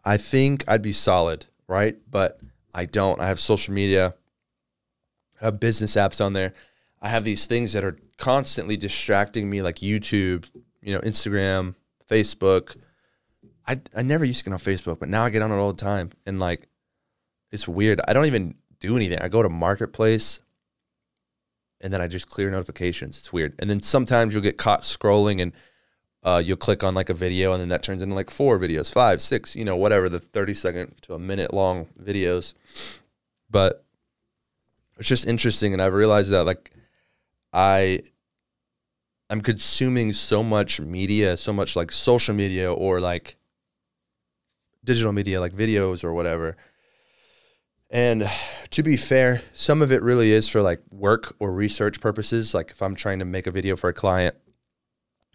I 0.05 0.17
think 0.17 0.65
I'd 0.67 0.83
be 0.83 0.93
solid, 0.93 1.47
right? 1.69 1.97
But 2.11 2.41
I 2.75 2.87
don't. 2.87 3.21
I 3.21 3.29
have 3.29 3.39
social 3.39 3.73
media, 3.73 4.15
I 5.41 5.47
have 5.47 5.61
business 5.61 5.97
apps 5.97 6.25
on 6.25 6.33
there. 6.33 6.55
I 7.01 7.09
have 7.09 7.25
these 7.25 7.47
things 7.47 7.73
that 7.73 7.83
are 7.83 7.99
constantly 8.17 8.77
distracting 8.77 9.51
me, 9.51 9.63
like 9.63 9.77
YouTube, 9.77 10.49
you 10.81 10.93
know, 10.93 11.01
Instagram, 11.01 11.75
Facebook. 12.09 12.77
I, 13.67 13.81
I 13.97 14.03
never 14.03 14.25
used 14.25 14.41
to 14.41 14.45
get 14.45 14.53
on 14.53 14.61
Facebook, 14.61 15.01
but 15.01 15.09
now 15.09 15.25
I 15.25 15.31
get 15.31 15.43
on 15.43 15.51
it 15.51 15.57
all 15.57 15.73
the 15.73 15.81
time. 15.81 16.11
And 16.27 16.39
like, 16.39 16.69
it's 17.51 17.67
weird. 17.67 18.01
I 18.07 18.13
don't 18.13 18.27
even 18.27 18.55
do 18.81 18.97
anything. 18.97 19.19
I 19.19 19.29
go 19.29 19.43
to 19.43 19.49
Marketplace 19.49 20.41
and 21.83 21.93
then 21.93 22.01
I 22.01 22.07
just 22.07 22.29
clear 22.29 22.51
notifications. 22.51 23.19
It's 23.19 23.33
weird. 23.33 23.55
And 23.59 23.69
then 23.69 23.81
sometimes 23.81 24.33
you'll 24.33 24.43
get 24.43 24.57
caught 24.57 24.83
scrolling 24.83 25.43
and 25.43 25.53
uh, 26.23 26.41
you'll 26.43 26.57
click 26.57 26.85
on 26.85 26.95
like 26.95 27.11
a 27.11 27.15
video 27.15 27.53
and 27.53 27.61
then 27.61 27.69
that 27.71 27.83
turns 27.83 28.01
into 28.01 28.15
like 28.15 28.31
four 28.31 28.59
videos, 28.59 28.93
five, 28.93 29.21
six, 29.21 29.57
you 29.57 29.65
know, 29.65 29.77
whatever 29.77 30.09
the 30.09 30.21
30 30.21 30.55
second 30.55 30.95
to 31.03 31.15
a 31.15 31.19
minute 31.19 31.53
long 31.53 31.89
videos. 32.01 32.55
But 33.51 33.85
it's 34.99 35.09
just 35.09 35.27
interesting. 35.27 35.73
And 35.73 35.83
I've 35.83 35.95
realized 35.95 36.31
that 36.31 36.45
like 36.45 36.71
I, 37.53 38.01
I'm 39.29 39.41
consuming 39.41 40.13
so 40.13 40.45
much 40.45 40.81
media, 40.81 41.37
so 41.37 41.53
much 41.53 41.75
like 41.75 41.91
social 41.91 42.35
media 42.35 42.73
or 42.73 43.01
like 43.01 43.37
digital 44.85 45.13
media, 45.13 45.41
like 45.41 45.53
videos 45.53 46.05
or 46.05 46.13
whatever 46.13 46.57
and 47.93 48.29
to 48.71 48.83
be 48.83 48.97
fair, 48.97 49.43
some 49.53 49.83
of 49.83 49.93
it 49.93 50.03
really 50.03 50.33
is 50.33 50.49
for 50.49 50.63
like 50.63 50.81
work 50.91 51.37
or 51.39 51.53
research 51.53 52.01
purposes. 52.01 52.55
Like 52.55 52.71
if 52.71 52.81
I'm 52.81 52.95
trying 52.95 53.19
to 53.19 53.27
make 53.27 53.47
a 53.47 53.51
video 53.51 53.77
for 53.77 53.91
a 53.91 53.93
client, 53.93 54.35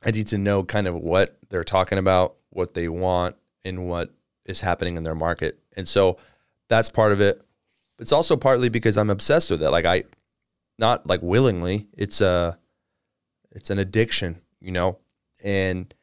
I 0.03 0.09
need 0.09 0.27
to 0.27 0.39
know 0.39 0.63
kind 0.63 0.87
of 0.87 0.95
what 0.95 1.37
they're 1.49 1.63
talking 1.63 1.99
about, 1.99 2.35
what 2.49 2.73
they 2.73 2.89
want, 2.89 3.35
and 3.63 3.87
what 3.87 4.11
is 4.45 4.61
happening 4.61 4.97
in 4.97 5.03
their 5.03 5.15
market. 5.15 5.59
And 5.75 5.87
so 5.87 6.17
that's 6.67 6.89
part 6.89 7.11
of 7.11 7.21
it. 7.21 7.41
It's 7.99 8.11
also 8.11 8.35
partly 8.35 8.69
because 8.69 8.97
I'm 8.97 9.11
obsessed 9.11 9.51
with 9.51 9.61
it. 9.61 9.69
Like 9.69 9.85
I 9.85 10.03
not 10.79 11.05
like 11.05 11.21
willingly, 11.21 11.87
it's 11.93 12.21
a 12.21 12.57
it's 13.51 13.69
an 13.69 13.77
addiction, 13.77 14.41
you 14.59 14.71
know, 14.71 14.97
and 15.43 15.93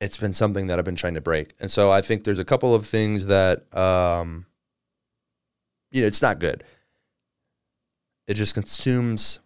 it's 0.00 0.16
been 0.16 0.34
something 0.34 0.66
that 0.66 0.78
I've 0.78 0.84
been 0.84 0.96
trying 0.96 1.14
to 1.14 1.20
break. 1.20 1.54
And 1.60 1.70
so 1.70 1.90
I 1.90 2.00
think 2.00 2.24
there's 2.24 2.38
a 2.38 2.44
couple 2.44 2.74
of 2.74 2.86
things 2.86 3.26
that 3.26 3.74
um 3.76 4.46
you 5.94 6.00
know, 6.00 6.08
it's 6.08 6.20
not 6.20 6.40
good. 6.40 6.64
It 8.26 8.34
just 8.34 8.52
consumes 8.52 9.38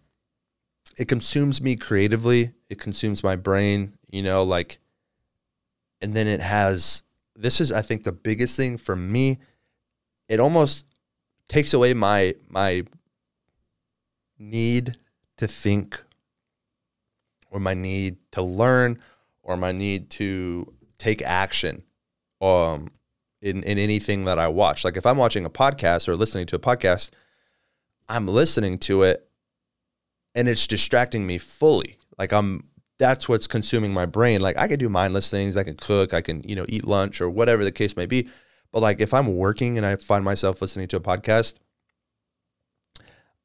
it 0.97 1.07
consumes 1.07 1.61
me 1.61 1.75
creatively. 1.77 2.51
It 2.69 2.79
consumes 2.79 3.23
my 3.23 3.35
brain, 3.35 3.93
you 4.09 4.23
know, 4.23 4.43
like 4.43 4.79
and 6.01 6.13
then 6.15 6.27
it 6.27 6.41
has 6.41 7.03
this 7.35 7.61
is 7.61 7.71
I 7.71 7.83
think 7.83 8.03
the 8.03 8.11
biggest 8.11 8.57
thing 8.57 8.77
for 8.77 8.95
me. 8.95 9.37
It 10.27 10.39
almost 10.39 10.87
takes 11.47 11.73
away 11.73 11.93
my 11.93 12.33
my 12.47 12.83
need 14.39 14.97
to 15.37 15.47
think 15.47 16.03
or 17.51 17.59
my 17.59 17.75
need 17.75 18.17
to 18.31 18.41
learn 18.41 18.99
or 19.43 19.55
my 19.55 19.71
need 19.71 20.09
to 20.09 20.73
take 20.97 21.21
action 21.21 21.83
um 22.41 22.89
in, 23.41 23.63
in 23.63 23.77
anything 23.77 24.25
that 24.25 24.39
I 24.39 24.47
watch. 24.47 24.83
Like 24.83 24.97
if 24.97 25.05
I'm 25.05 25.17
watching 25.17 25.45
a 25.45 25.49
podcast 25.49 26.07
or 26.07 26.15
listening 26.15 26.45
to 26.47 26.55
a 26.55 26.59
podcast, 26.59 27.11
I'm 28.07 28.27
listening 28.27 28.77
to 28.79 29.03
it 29.03 29.29
and 30.35 30.47
it's 30.47 30.67
distracting 30.67 31.25
me 31.25 31.37
fully. 31.37 31.97
Like 32.17 32.33
I'm 32.33 32.63
that's 32.97 33.29
what's 33.29 33.47
consuming 33.47 33.93
my 33.93 34.05
brain. 34.05 34.41
Like 34.41 34.57
I 34.57 34.67
can 34.67 34.77
do 34.77 34.89
mindless 34.89 35.29
things, 35.29 35.55
I 35.55 35.63
can 35.63 35.75
cook, 35.75 36.13
I 36.13 36.21
can, 36.21 36.43
you 36.43 36.55
know, 36.55 36.65
eat 36.67 36.85
lunch 36.85 37.21
or 37.21 37.29
whatever 37.29 37.63
the 37.63 37.71
case 37.71 37.95
may 37.95 38.05
be. 38.05 38.29
But 38.71 38.81
like 38.81 38.99
if 38.99 39.13
I'm 39.13 39.37
working 39.37 39.77
and 39.77 39.85
I 39.85 39.95
find 39.95 40.23
myself 40.23 40.61
listening 40.61 40.87
to 40.89 40.97
a 40.97 41.01
podcast, 41.01 41.55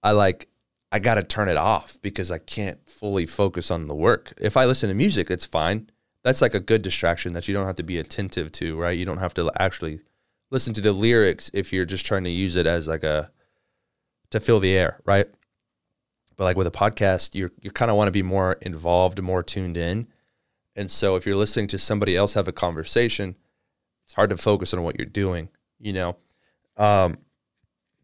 I 0.03 0.11
like 0.11 0.49
I 0.91 0.99
got 0.99 1.17
to 1.17 1.23
turn 1.23 1.49
it 1.49 1.57
off 1.57 1.99
because 2.03 2.31
I 2.31 2.39
can't 2.39 2.79
fully 2.89 3.27
focus 3.27 3.71
on 3.71 3.89
the 3.89 3.95
work. 3.95 4.33
If 4.41 4.57
I 4.57 4.65
listen 4.65 4.89
to 4.89 4.95
music, 4.95 5.31
it's 5.31 5.47
fine. 5.47 5.91
That's 6.25 6.41
like 6.43 6.55
a 6.55 6.61
good 6.61 6.83
distraction 6.83 7.35
that 7.35 7.47
you 7.47 7.55
don't 7.55 7.67
have 7.67 7.77
to 7.77 7.83
be 7.83 7.99
attentive 7.99 8.51
to, 8.53 8.77
right? 8.79 8.97
You 8.97 9.05
don't 9.05 9.19
have 9.19 9.35
to 9.35 9.51
actually 9.59 10.01
listen 10.51 10.73
to 10.75 10.81
the 10.81 10.93
lyrics 10.93 11.51
if 11.53 11.73
you're 11.73 11.85
just 11.85 12.07
trying 12.07 12.25
to 12.25 12.31
use 12.31 12.57
it 12.57 12.67
as 12.67 12.89
like 12.89 13.05
a 13.05 13.31
to 14.31 14.41
fill 14.41 14.59
the 14.59 14.77
air, 14.77 15.01
right? 15.05 15.27
But 16.37 16.45
like 16.45 16.57
with 16.57 16.67
a 16.67 16.73
podcast, 16.73 17.35
you 17.35 17.51
you 17.61 17.71
kind 17.71 17.91
of 17.91 17.97
want 17.97 18.09
to 18.09 18.13
be 18.13 18.23
more 18.23 18.55
involved, 18.63 19.23
more 19.23 19.43
tuned 19.43 19.77
in. 19.77 20.09
And 20.75 20.91
so 20.91 21.15
if 21.15 21.27
you're 21.27 21.37
listening 21.37 21.69
to 21.69 21.79
somebody 21.79 22.17
else 22.17 22.35
have 22.35 22.49
a 22.49 22.53
conversation, 22.53 23.37
it's 24.05 24.15
hard 24.15 24.31
to 24.31 24.37
focus 24.37 24.75
on 24.75 24.83
what 24.83 24.99
you're 24.99 25.07
doing, 25.07 25.51
you 25.79 25.93
know. 25.93 26.17
Um, 26.77 27.19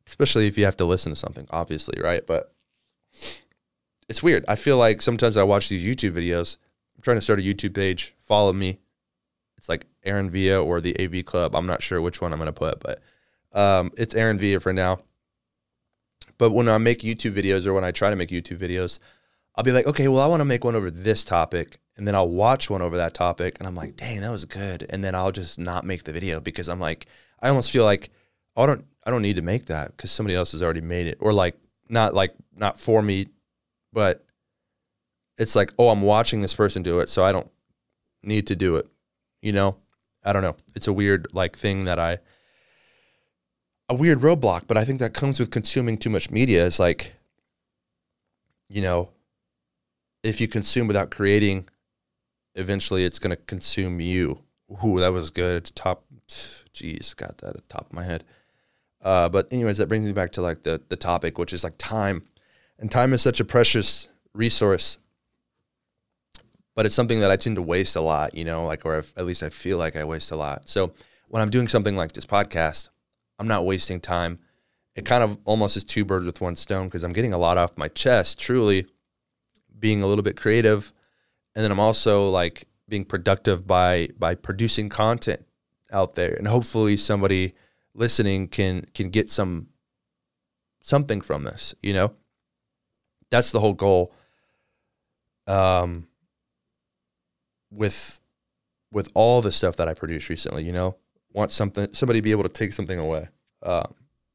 especially 0.07 0.47
if 0.47 0.59
you 0.59 0.65
have 0.67 0.77
to 0.77 0.85
listen 0.85 1.11
to 1.11 1.17
something, 1.17 1.47
obviously, 1.51 2.01
right? 2.01 2.25
But 2.27 2.53
it's 4.09 4.23
weird. 4.23 4.45
I 4.47 4.57
feel 4.57 4.77
like 4.77 5.03
sometimes 5.03 5.37
I 5.37 5.43
watch 5.43 5.69
these 5.69 5.85
YouTube 5.85 6.13
videos. 6.13 6.59
I'm 7.01 7.03
trying 7.03 7.17
to 7.17 7.23
start 7.23 7.39
a 7.39 7.43
YouTube 7.43 7.75
page. 7.75 8.15
Follow 8.19 8.53
me. 8.53 8.79
It's 9.57 9.71
like 9.71 9.87
Aaron 10.05 10.29
Villa 10.29 10.63
or 10.63 10.83
the 10.83 10.95
AV 11.01 11.25
Club. 11.25 11.57
I'm 11.57 11.65
not 11.65 11.83
sure 11.83 11.99
which 11.99 12.21
one 12.21 12.31
I'm 12.31 12.39
going 12.39 12.49
to 12.49 12.53
put, 12.53 12.79
but 12.79 13.01
um, 13.59 13.91
it's 13.97 14.15
Aaron 14.15 14.37
Villa 14.37 14.61
for 14.61 14.75
now. 14.75 14.99
But 16.37 16.51
when 16.51 16.69
I 16.69 16.77
make 16.77 16.99
YouTube 16.99 17.33
videos 17.33 17.67
or 17.67 17.73
when 17.73 17.85
I 17.85 17.91
try 17.91 18.11
to 18.11 18.17
make 18.17 18.29
YouTube 18.29 18.59
videos, 18.59 18.99
I'll 19.55 19.65
be 19.65 19.73
like, 19.73 19.87
okay, 19.87 20.09
well, 20.09 20.21
I 20.21 20.27
want 20.27 20.43
to 20.43 20.45
make 20.45 20.63
one 20.63 20.75
over 20.75 20.91
this 20.91 21.25
topic. 21.25 21.79
And 21.97 22.07
then 22.07 22.15
I'll 22.15 22.29
watch 22.29 22.69
one 22.69 22.83
over 22.83 22.99
that 22.99 23.15
topic 23.15 23.57
and 23.59 23.67
I'm 23.67 23.75
like, 23.75 23.97
dang, 23.97 24.21
that 24.21 24.31
was 24.31 24.45
good. 24.45 24.85
And 24.91 25.03
then 25.03 25.15
I'll 25.15 25.33
just 25.33 25.59
not 25.59 25.85
make 25.85 26.05
the 26.05 26.13
video 26.13 26.39
because 26.39 26.69
I'm 26.69 26.81
like, 26.81 27.07
I 27.41 27.49
almost 27.49 27.71
feel 27.71 27.85
like, 27.85 28.11
oh, 28.57 28.65
I 28.65 28.67
don't, 28.67 28.85
I 29.07 29.11
don't 29.11 29.23
need 29.23 29.37
to 29.37 29.43
make 29.43 29.65
that 29.67 29.97
because 29.97 30.11
somebody 30.11 30.35
else 30.35 30.53
has 30.53 30.63
already 30.63 30.83
made 30.83 31.07
it. 31.07 31.17
Or 31.19 31.33
like, 31.33 31.57
not 31.89 32.13
like, 32.13 32.35
not 32.55 32.79
for 32.79 33.01
me, 33.01 33.29
but 33.91 34.27
it's 35.39 35.57
like, 35.57 35.73
oh, 35.79 35.91
I'm 35.91 36.03
watching 36.03 36.41
this 36.41 36.55
person 36.55 36.83
do 36.83 37.01
it. 37.01 37.09
So 37.09 37.25
I 37.25 37.33
don't 37.33 37.51
need 38.23 38.47
to 38.49 38.57
do 38.57 38.77
it. 38.77 38.87
You 39.41 39.53
know, 39.53 39.77
I 40.25 40.33
don't 40.33 40.43
know. 40.43 40.57
It's 40.75 40.89
a 40.89 40.93
weird 40.93 41.29
like 41.33 41.57
thing 41.57 41.85
that 41.85 41.99
I, 41.99 42.19
a 43.89 43.95
weird 43.95 44.21
roadblock, 44.21 44.67
but 44.67 44.77
I 44.77 44.85
think 44.85 45.01
that 45.01 45.15
comes 45.15 45.41
with 45.41 45.51
consuming 45.51 45.97
too 45.97 46.11
much 46.11 46.31
media. 46.31 46.65
Is 46.65 46.79
like, 46.79 47.15
you 48.69 48.83
know, 48.83 49.11
if 50.23 50.41
you 50.41 50.49
consume 50.49 50.87
without 50.87 51.11
creating, 51.11 51.69
eventually 52.55 53.05
it's 53.05 53.19
going 53.19 53.35
to 53.35 53.43
consume 53.43 54.01
you. 54.01 54.43
Ooh, 54.85 55.01
that 55.01 55.13
was 55.13 55.31
good. 55.31 55.57
It's 55.57 55.71
top, 55.71 56.05
jeez, 56.29 57.17
got 57.17 57.39
that 57.39 57.49
at 57.49 57.55
the 57.55 57.63
top 57.69 57.87
of 57.87 57.93
my 57.93 58.05
head. 58.05 58.25
Uh, 59.03 59.29
but 59.29 59.53
anyways, 59.53 59.79
that 59.79 59.89
brings 59.89 60.05
me 60.05 60.13
back 60.13 60.33
to 60.33 60.43
like 60.43 60.63
the 60.63 60.83
the 60.89 60.97
topic, 60.97 61.39
which 61.39 61.53
is 61.53 61.65
like 61.65 61.79
time, 61.79 62.25
and 62.79 62.91
time 62.91 63.13
is 63.13 63.23
such 63.23 63.41
a 63.41 63.45
precious 63.45 64.09
resource. 64.35 64.99
But 66.75 66.87
it's 66.87 66.95
something 66.95 67.21
that 67.21 67.31
I 67.31 67.37
tend 67.37 67.57
to 67.57 67.63
waste 67.63 67.97
a 67.97 68.01
lot, 68.01 68.35
you 68.35 68.45
know, 68.45 68.65
like 68.65 68.87
or 68.87 69.05
at 69.17 69.27
least 69.27 69.43
I 69.43 69.49
feel 69.49 69.77
like 69.77 69.97
I 69.97 70.05
waste 70.05 70.31
a 70.31 70.37
lot. 70.37 70.69
So 70.69 70.93
when 71.29 71.43
I'm 71.43 71.51
doing 71.51 71.69
something 71.69 71.97
like 71.97 72.13
this 72.13 72.27
podcast, 72.27 72.91
I'm 73.39 73.49
not 73.49 73.65
wasting 73.65 74.01
time. 74.01 74.39
It 74.95 75.05
kind 75.05 75.23
of 75.23 75.39
almost 75.45 75.77
is 75.77 75.85
two 75.85 76.05
birds 76.05 76.27
with 76.27 76.41
one 76.41 76.57
stone 76.57 76.87
because 76.87 77.05
I'm 77.05 77.13
getting 77.13 77.33
a 77.33 77.39
lot 77.39 77.59
off 77.59 77.77
my 77.77 77.89
chest, 77.89 78.39
truly 78.39 78.87
being 79.79 80.03
a 80.03 80.07
little 80.07 80.23
bit 80.23 80.37
creative. 80.37 80.93
And 81.55 81.65
then 81.65 81.73
I'm 81.73 81.81
also 81.81 82.29
like 82.29 82.65
being 82.89 83.05
productive 83.05 83.67
by 83.67 84.09
by 84.19 84.35
producing 84.35 84.89
content 84.89 85.45
out 85.93 86.15
there. 86.15 86.35
And 86.35 86.49
hopefully 86.49 86.97
somebody 86.97 87.55
listening 87.95 88.49
can 88.49 88.85
can 88.95 89.11
get 89.11 89.31
some 89.31 89.69
something 90.81 91.21
from 91.21 91.45
this, 91.45 91.75
you 91.83 91.93
know? 91.93 92.15
That's 93.31 93.53
the 93.53 93.61
whole 93.61 93.75
goal. 93.75 94.13
Um 95.47 96.09
with 97.71 98.21
with 98.93 99.11
all 99.15 99.41
the 99.41 99.53
stuff 99.53 99.77
that 99.77 99.89
I 99.89 99.95
produced 99.95 100.29
recently, 100.29 100.65
you 100.65 100.73
know, 100.73 100.97
want 101.33 101.53
something 101.53 101.93
somebody 101.93 102.21
be 102.21 102.33
able 102.33 102.43
to 102.43 102.49
take 102.49 102.73
something 102.73 102.99
away. 102.99 103.29
Uh, 103.63 103.87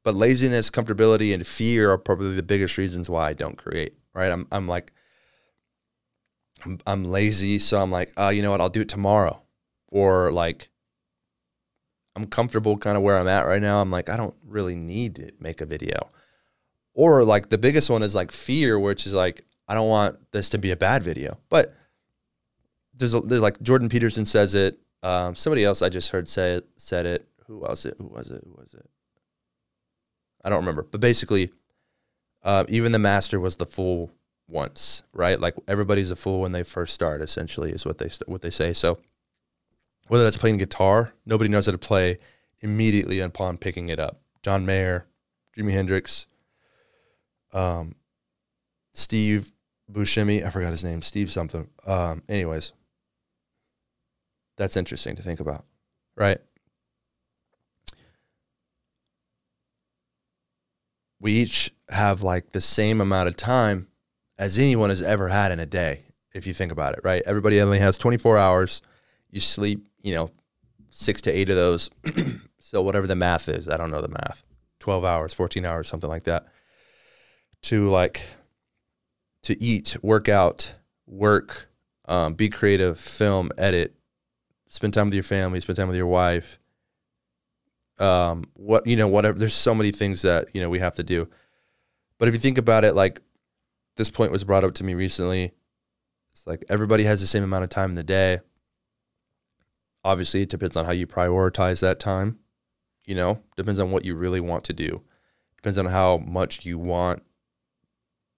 but 0.03 0.15
laziness, 0.15 0.69
comfortability, 0.69 1.33
and 1.33 1.45
fear 1.45 1.91
are 1.91 1.97
probably 1.97 2.35
the 2.35 2.43
biggest 2.43 2.77
reasons 2.77 3.09
why 3.09 3.29
I 3.29 3.33
don't 3.33 3.57
create. 3.57 3.93
Right? 4.13 4.31
I'm 4.31 4.47
I'm 4.51 4.67
like 4.67 4.93
I'm, 6.63 6.79
I'm 6.87 7.03
lazy, 7.03 7.59
so 7.59 7.81
I'm 7.81 7.91
like, 7.91 8.11
uh, 8.17 8.29
you 8.29 8.41
know 8.41 8.51
what? 8.51 8.61
I'll 8.61 8.69
do 8.69 8.81
it 8.81 8.89
tomorrow, 8.89 9.41
or 9.89 10.31
like 10.31 10.69
I'm 12.15 12.25
comfortable 12.25 12.77
kind 12.77 12.95
of 12.95 13.03
where 13.03 13.17
I'm 13.17 13.27
at 13.27 13.45
right 13.45 13.61
now. 13.61 13.81
I'm 13.81 13.91
like, 13.91 14.09
I 14.09 14.17
don't 14.17 14.35
really 14.45 14.75
need 14.75 15.15
to 15.15 15.31
make 15.39 15.59
a 15.59 15.65
video. 15.65 16.09
Or 16.93 17.25
like 17.25 17.49
the 17.49 17.57
biggest 17.57 17.89
one 17.89 18.03
is 18.03 18.15
like 18.15 18.31
fear, 18.31 18.79
which 18.79 19.05
is 19.05 19.13
like, 19.13 19.43
I 19.67 19.75
don't 19.75 19.89
want 19.89 20.31
this 20.31 20.47
to 20.49 20.57
be 20.57 20.71
a 20.71 20.77
bad 20.77 21.03
video. 21.03 21.39
But 21.49 21.75
there's, 22.97 23.13
a, 23.13 23.21
there's 23.21 23.41
like 23.41 23.61
Jordan 23.61 23.89
Peterson 23.89 24.25
says 24.25 24.53
it. 24.53 24.79
Um, 25.03 25.35
somebody 25.35 25.63
else 25.63 25.81
I 25.81 25.89
just 25.89 26.11
heard 26.11 26.27
say 26.27 26.53
it, 26.53 26.67
said 26.77 27.05
it. 27.05 27.27
Who 27.47 27.59
was 27.59 27.85
it? 27.85 27.95
Who 27.97 28.07
was 28.07 28.31
it? 28.31 28.43
Who 28.43 28.55
was 28.57 28.73
it? 28.73 28.89
I 30.43 30.49
don't 30.49 30.59
remember. 30.59 30.83
But 30.83 31.01
basically, 31.01 31.51
uh, 32.43 32.65
even 32.67 32.91
the 32.91 32.99
master 32.99 33.39
was 33.39 33.57
the 33.57 33.65
fool 33.65 34.11
once, 34.47 35.03
right? 35.13 35.39
Like 35.39 35.55
everybody's 35.67 36.11
a 36.11 36.15
fool 36.15 36.41
when 36.41 36.51
they 36.51 36.63
first 36.63 36.93
start. 36.93 37.21
Essentially, 37.21 37.71
is 37.71 37.85
what 37.85 37.97
they 37.97 38.09
what 38.25 38.41
they 38.41 38.49
say. 38.49 38.73
So 38.73 38.99
whether 40.07 40.23
that's 40.23 40.37
playing 40.37 40.57
guitar, 40.57 41.13
nobody 41.25 41.49
knows 41.49 41.65
how 41.65 41.71
to 41.71 41.77
play 41.77 42.19
immediately 42.61 43.19
upon 43.19 43.57
picking 43.57 43.89
it 43.89 43.99
up. 43.99 44.21
John 44.43 44.65
Mayer, 44.65 45.07
Jimi 45.57 45.71
Hendrix, 45.71 46.27
um, 47.53 47.95
Steve 48.91 49.51
Buscemi, 49.91 50.43
I 50.45 50.49
forgot 50.49 50.71
his 50.71 50.83
name, 50.83 51.01
Steve 51.01 51.31
something. 51.31 51.67
Um, 51.85 52.23
anyways, 52.29 52.73
that's 54.57 54.77
interesting 54.77 55.15
to 55.15 55.21
think 55.21 55.39
about, 55.39 55.65
right? 56.15 56.39
We 61.19 61.33
each 61.33 61.71
have 61.89 62.23
like 62.23 62.51
the 62.51 62.61
same 62.61 63.01
amount 63.01 63.29
of 63.29 63.35
time 63.35 63.87
as 64.37 64.57
anyone 64.57 64.89
has 64.89 65.01
ever 65.01 65.29
had 65.29 65.51
in 65.51 65.59
a 65.59 65.65
day, 65.65 66.03
if 66.33 66.45
you 66.45 66.53
think 66.53 66.71
about 66.71 66.93
it, 66.93 66.99
right? 67.03 67.23
Everybody 67.25 67.61
only 67.61 67.79
has 67.79 67.97
24 67.97 68.37
hours. 68.37 68.81
You 69.29 69.39
sleep, 69.39 69.87
you 70.01 70.13
know, 70.13 70.29
six 70.89 71.21
to 71.21 71.31
eight 71.31 71.49
of 71.49 71.55
those. 71.55 71.89
so 72.59 72.81
whatever 72.81 73.07
the 73.07 73.15
math 73.15 73.49
is, 73.49 73.67
I 73.69 73.77
don't 73.77 73.91
know 73.91 74.01
the 74.01 74.09
math. 74.09 74.43
12 74.79 75.03
hours, 75.03 75.33
14 75.33 75.65
hours, 75.65 75.87
something 75.87 76.09
like 76.09 76.23
that. 76.23 76.45
To 77.63 77.89
like 77.89 78.27
to 79.43 79.61
eat, 79.63 79.97
work 80.03 80.29
out, 80.29 80.75
work, 81.07 81.67
um, 82.07 82.33
be 82.33 82.49
creative, 82.49 82.99
film, 82.99 83.51
edit, 83.57 83.95
spend 84.67 84.93
time 84.93 85.07
with 85.07 85.13
your 85.13 85.23
family, 85.23 85.59
spend 85.61 85.77
time 85.77 85.87
with 85.87 85.97
your 85.97 86.07
wife. 86.07 86.59
Um, 87.97 88.45
what 88.53 88.85
you 88.85 88.95
know, 88.95 89.07
whatever. 89.07 89.37
There's 89.37 89.53
so 89.53 89.73
many 89.73 89.91
things 89.91 90.21
that 90.23 90.53
you 90.53 90.61
know 90.61 90.69
we 90.69 90.79
have 90.79 90.95
to 90.95 91.03
do. 91.03 91.29
But 92.17 92.27
if 92.27 92.33
you 92.33 92.39
think 92.39 92.57
about 92.57 92.83
it, 92.83 92.93
like 92.93 93.21
this 93.95 94.09
point 94.09 94.31
was 94.31 94.43
brought 94.43 94.63
up 94.63 94.73
to 94.75 94.83
me 94.83 94.93
recently. 94.93 95.53
It's 96.31 96.45
like 96.45 96.63
everybody 96.69 97.03
has 97.05 97.21
the 97.21 97.27
same 97.27 97.43
amount 97.43 97.63
of 97.63 97.69
time 97.69 97.91
in 97.91 97.95
the 97.95 98.03
day. 98.03 98.39
Obviously, 100.03 100.41
it 100.41 100.49
depends 100.49 100.75
on 100.75 100.85
how 100.85 100.91
you 100.91 101.07
prioritize 101.07 101.81
that 101.81 101.99
time. 101.99 102.39
You 103.05 103.15
know, 103.15 103.41
depends 103.55 103.79
on 103.79 103.91
what 103.91 104.05
you 104.05 104.15
really 104.15 104.39
want 104.39 104.63
to 104.65 104.73
do. 104.73 105.03
Depends 105.57 105.77
on 105.77 105.85
how 105.87 106.17
much 106.17 106.65
you 106.65 106.77
want 106.77 107.23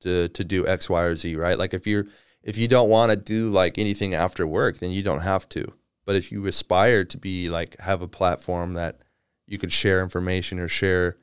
to 0.02 0.28
to 0.30 0.44
do 0.44 0.68
X, 0.68 0.90
Y, 0.90 1.02
or 1.04 1.16
Z. 1.16 1.36
Right? 1.36 1.58
Like 1.58 1.74
if 1.74 1.88
you're 1.88 2.06
if 2.44 2.58
you 2.58 2.68
don't 2.68 2.90
want 2.90 3.12
to 3.12 3.18
do 3.18 3.50
like 3.50 3.78
anything 3.78 4.14
after 4.14 4.46
work, 4.46 4.78
then 4.78 4.92
you 4.92 5.04
don't 5.04 5.22
have 5.22 5.50
to. 5.50 5.74
But 6.08 6.16
if 6.16 6.32
you 6.32 6.48
aspire 6.48 7.04
to 7.04 7.18
be 7.18 7.50
like 7.50 7.78
have 7.82 8.02
a 8.02 8.08
platform 8.08 8.76
that 8.76 9.02
you 9.46 9.58
could 9.58 9.74
share 9.74 10.02
information 10.02 10.58
or 10.58 10.70
share 10.70 11.18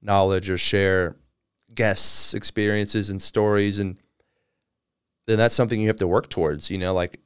knowledge 0.00 0.48
or 0.48 0.56
share 0.56 1.16
guests' 1.74 2.32
experiences 2.32 3.10
and 3.10 3.20
stories 3.20 3.80
and 3.80 3.98
then 5.26 5.36
that's 5.36 5.54
something 5.54 5.80
you 5.80 5.88
have 5.88 5.96
to 5.96 6.06
work 6.06 6.28
towards, 6.28 6.70
you 6.70 6.78
know, 6.78 6.94
like 6.94 7.18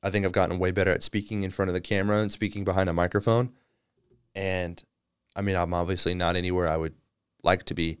I 0.00 0.10
think 0.10 0.24
I've 0.24 0.32
gotten 0.32 0.60
way 0.60 0.70
better 0.70 0.92
at 0.92 1.02
speaking 1.02 1.42
in 1.42 1.50
front 1.50 1.68
of 1.68 1.74
the 1.74 1.80
camera 1.80 2.18
and 2.18 2.30
speaking 2.30 2.62
behind 2.62 2.88
a 2.88 2.92
microphone. 2.92 3.52
And 4.32 4.80
I 5.34 5.42
mean, 5.42 5.56
I'm 5.56 5.74
obviously 5.74 6.14
not 6.14 6.36
anywhere 6.36 6.68
I 6.68 6.76
would 6.76 6.94
like 7.42 7.64
to 7.64 7.74
be, 7.74 7.98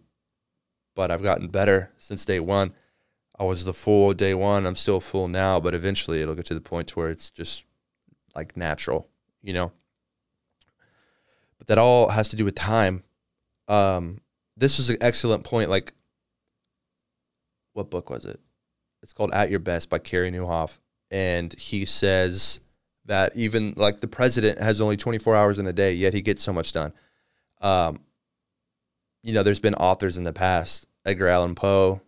but 0.94 1.10
I've 1.10 1.24
gotten 1.24 1.48
better 1.48 1.90
since 1.98 2.24
day 2.24 2.38
one. 2.38 2.72
I 3.36 3.42
was 3.42 3.64
the 3.64 3.74
full 3.74 4.14
day 4.14 4.34
one. 4.34 4.64
I'm 4.64 4.76
still 4.76 5.00
full 5.00 5.26
now, 5.26 5.58
but 5.58 5.74
eventually 5.74 6.22
it'll 6.22 6.36
get 6.36 6.46
to 6.46 6.54
the 6.54 6.60
point 6.60 6.96
where 6.96 7.10
it's 7.10 7.30
just 7.32 7.64
like 8.34 8.56
natural, 8.56 9.08
you 9.42 9.52
know? 9.52 9.72
But 11.58 11.66
that 11.66 11.78
all 11.78 12.08
has 12.08 12.28
to 12.28 12.36
do 12.36 12.44
with 12.44 12.54
time. 12.54 13.02
Um, 13.68 14.20
this 14.56 14.78
is 14.78 14.90
an 14.90 14.96
excellent 15.00 15.44
point. 15.44 15.70
Like, 15.70 15.92
what 17.72 17.90
book 17.90 18.10
was 18.10 18.24
it? 18.24 18.40
It's 19.02 19.12
called 19.12 19.32
At 19.32 19.50
Your 19.50 19.60
Best 19.60 19.90
by 19.90 19.98
Carey 19.98 20.30
Nieuwhof. 20.30 20.78
and 21.10 21.52
he 21.54 21.84
says 21.84 22.60
that 23.06 23.34
even 23.34 23.74
like 23.76 24.00
the 24.00 24.06
president 24.06 24.60
has 24.60 24.80
only 24.80 24.96
24 24.96 25.34
hours 25.34 25.58
in 25.58 25.66
a 25.66 25.72
day, 25.72 25.92
yet 25.92 26.14
he 26.14 26.22
gets 26.22 26.42
so 26.42 26.52
much 26.52 26.72
done. 26.72 26.92
Um, 27.60 28.00
you 29.22 29.34
know, 29.34 29.42
there's 29.42 29.60
been 29.60 29.74
authors 29.74 30.16
in 30.16 30.24
the 30.24 30.32
past, 30.32 30.86
Edgar 31.04 31.28
Allan 31.28 31.54
Poe, 31.54 32.00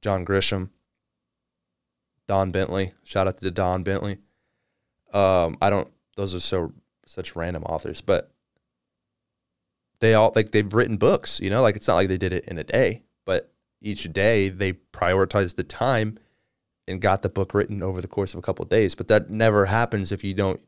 John 0.00 0.24
Grisham, 0.24 0.70
Don 2.26 2.50
Bentley. 2.50 2.92
Shout 3.04 3.26
out 3.26 3.38
to 3.38 3.50
Don 3.50 3.82
Bentley. 3.82 4.18
Um, 5.12 5.56
I 5.60 5.70
don't; 5.70 5.88
those 6.16 6.34
are 6.34 6.40
so 6.40 6.72
such 7.06 7.36
random 7.36 7.62
authors, 7.64 8.00
but 8.00 8.30
they 10.00 10.14
all 10.14 10.32
like 10.34 10.50
they've 10.50 10.72
written 10.72 10.96
books. 10.96 11.40
You 11.40 11.50
know, 11.50 11.62
like 11.62 11.76
it's 11.76 11.88
not 11.88 11.94
like 11.94 12.08
they 12.08 12.18
did 12.18 12.32
it 12.32 12.46
in 12.46 12.58
a 12.58 12.64
day, 12.64 13.02
but 13.24 13.52
each 13.80 14.12
day 14.12 14.48
they 14.48 14.74
prioritize 14.92 15.56
the 15.56 15.64
time 15.64 16.18
and 16.88 17.00
got 17.00 17.22
the 17.22 17.28
book 17.28 17.54
written 17.54 17.82
over 17.82 18.00
the 18.00 18.08
course 18.08 18.34
of 18.34 18.38
a 18.38 18.42
couple 18.42 18.62
of 18.62 18.68
days. 18.68 18.94
But 18.94 19.08
that 19.08 19.30
never 19.30 19.66
happens 19.66 20.12
if 20.12 20.22
you 20.22 20.34
don't 20.34 20.60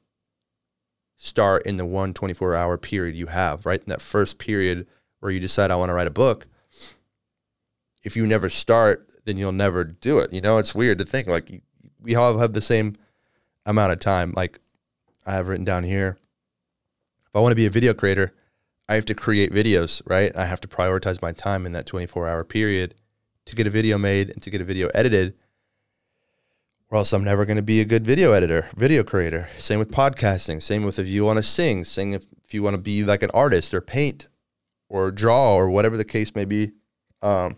start 1.16 1.66
in 1.66 1.76
the 1.76 1.84
one 1.84 2.14
24 2.14 2.54
hour 2.54 2.78
period 2.78 3.16
you 3.16 3.26
have, 3.26 3.66
right? 3.66 3.80
In 3.80 3.88
that 3.88 4.02
first 4.02 4.38
period 4.38 4.86
where 5.20 5.32
you 5.32 5.40
decide, 5.40 5.70
I 5.70 5.76
want 5.76 5.90
to 5.90 5.94
write 5.94 6.06
a 6.06 6.12
book. 6.12 6.46
If 8.04 8.16
you 8.16 8.26
never 8.26 8.48
start, 8.48 9.10
then 9.24 9.36
you'll 9.36 9.52
never 9.52 9.84
do 9.84 10.20
it. 10.20 10.32
You 10.32 10.40
know, 10.40 10.58
it's 10.58 10.74
weird 10.74 10.98
to 10.98 11.04
think 11.04 11.26
like 11.26 11.62
we 12.00 12.14
all 12.14 12.38
have 12.38 12.52
the 12.52 12.60
same 12.60 12.96
amount 13.68 13.92
of 13.92 14.00
time. 14.00 14.32
Like 14.34 14.58
I 15.24 15.32
have 15.32 15.46
written 15.46 15.64
down 15.64 15.84
here, 15.84 16.18
if 17.26 17.36
I 17.36 17.40
want 17.40 17.52
to 17.52 17.56
be 17.56 17.66
a 17.66 17.70
video 17.70 17.94
creator, 17.94 18.32
I 18.88 18.94
have 18.94 19.04
to 19.04 19.14
create 19.14 19.52
videos, 19.52 20.02
right? 20.06 20.34
I 20.34 20.46
have 20.46 20.60
to 20.62 20.68
prioritize 20.68 21.22
my 21.22 21.32
time 21.32 21.66
in 21.66 21.72
that 21.72 21.86
24 21.86 22.28
hour 22.28 22.42
period 22.42 22.94
to 23.44 23.54
get 23.54 23.66
a 23.66 23.70
video 23.70 23.98
made 23.98 24.30
and 24.30 24.42
to 24.42 24.50
get 24.50 24.60
a 24.60 24.64
video 24.64 24.88
edited 24.94 25.34
or 26.90 26.98
else 26.98 27.12
I'm 27.12 27.24
never 27.24 27.44
going 27.44 27.56
to 27.56 27.62
be 27.62 27.80
a 27.80 27.84
good 27.84 28.06
video 28.06 28.32
editor, 28.32 28.68
video 28.76 29.04
creator. 29.04 29.48
Same 29.58 29.78
with 29.78 29.90
podcasting. 29.90 30.62
Same 30.62 30.84
with 30.84 30.98
if 30.98 31.06
you 31.06 31.24
want 31.24 31.36
to 31.36 31.42
sing. 31.42 31.84
Same 31.84 32.14
if, 32.14 32.26
if 32.44 32.54
you 32.54 32.62
want 32.62 32.74
to 32.74 32.78
be 32.78 33.04
like 33.04 33.22
an 33.22 33.30
artist 33.34 33.74
or 33.74 33.80
paint 33.80 34.26
or 34.88 35.10
draw 35.10 35.54
or 35.54 35.68
whatever 35.68 35.98
the 35.98 36.04
case 36.04 36.34
may 36.34 36.46
be. 36.46 36.72
Um, 37.20 37.56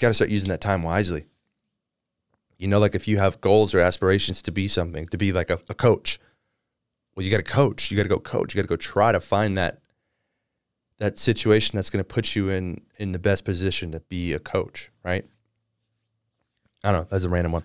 got 0.00 0.08
to 0.08 0.14
start 0.14 0.30
using 0.30 0.50
that 0.50 0.60
time 0.60 0.82
wisely. 0.82 1.24
You 2.58 2.68
know, 2.68 2.78
like 2.78 2.94
if 2.94 3.08
you 3.08 3.18
have 3.18 3.40
goals 3.40 3.74
or 3.74 3.80
aspirations 3.80 4.42
to 4.42 4.52
be 4.52 4.68
something, 4.68 5.06
to 5.08 5.18
be 5.18 5.32
like 5.32 5.50
a, 5.50 5.58
a 5.68 5.74
coach, 5.74 6.20
well, 7.14 7.24
you 7.24 7.30
got 7.30 7.38
to 7.38 7.42
coach. 7.42 7.90
You 7.90 7.96
got 7.96 8.04
to 8.04 8.08
go 8.08 8.18
coach. 8.18 8.54
You 8.54 8.58
got 8.58 8.68
to 8.68 8.68
go 8.68 8.76
try 8.76 9.12
to 9.12 9.20
find 9.20 9.56
that 9.56 9.80
that 10.98 11.18
situation 11.18 11.76
that's 11.76 11.90
going 11.90 12.02
to 12.02 12.04
put 12.04 12.36
you 12.36 12.48
in 12.48 12.80
in 12.98 13.12
the 13.12 13.18
best 13.18 13.44
position 13.44 13.92
to 13.92 14.00
be 14.00 14.32
a 14.32 14.38
coach, 14.38 14.90
right? 15.04 15.24
I 16.82 16.92
don't 16.92 17.02
know. 17.02 17.06
That's 17.10 17.24
a 17.24 17.28
random 17.28 17.52
one. 17.52 17.64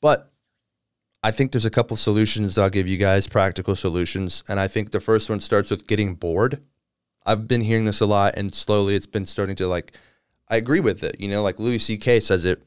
But 0.00 0.30
I 1.22 1.30
think 1.30 1.52
there's 1.52 1.64
a 1.64 1.70
couple 1.70 1.96
solutions 1.96 2.54
that 2.54 2.62
I'll 2.62 2.70
give 2.70 2.88
you 2.88 2.98
guys, 2.98 3.28
practical 3.28 3.76
solutions. 3.76 4.42
And 4.48 4.58
I 4.58 4.66
think 4.68 4.90
the 4.90 5.00
first 5.00 5.30
one 5.30 5.40
starts 5.40 5.70
with 5.70 5.86
getting 5.86 6.14
bored. 6.14 6.60
I've 7.24 7.46
been 7.46 7.60
hearing 7.60 7.84
this 7.84 8.00
a 8.00 8.06
lot 8.06 8.34
and 8.36 8.52
slowly 8.52 8.96
it's 8.96 9.06
been 9.06 9.26
starting 9.26 9.54
to 9.56 9.68
like 9.68 9.92
I 10.48 10.56
agree 10.56 10.80
with 10.80 11.02
it. 11.04 11.20
You 11.20 11.28
know, 11.28 11.42
like 11.42 11.58
Louis 11.58 11.78
C.K. 11.78 12.20
says 12.20 12.44
it 12.44 12.62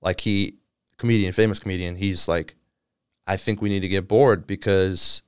like 0.00 0.20
he 0.20 0.56
comedian, 0.98 1.32
famous 1.32 1.58
comedian, 1.58 1.96
he's 1.96 2.28
like, 2.28 2.54
I 3.26 3.36
think 3.36 3.60
we 3.60 3.68
need 3.68 3.80
to 3.80 3.88
get 3.88 4.08
bored 4.08 4.46
because 4.46 5.22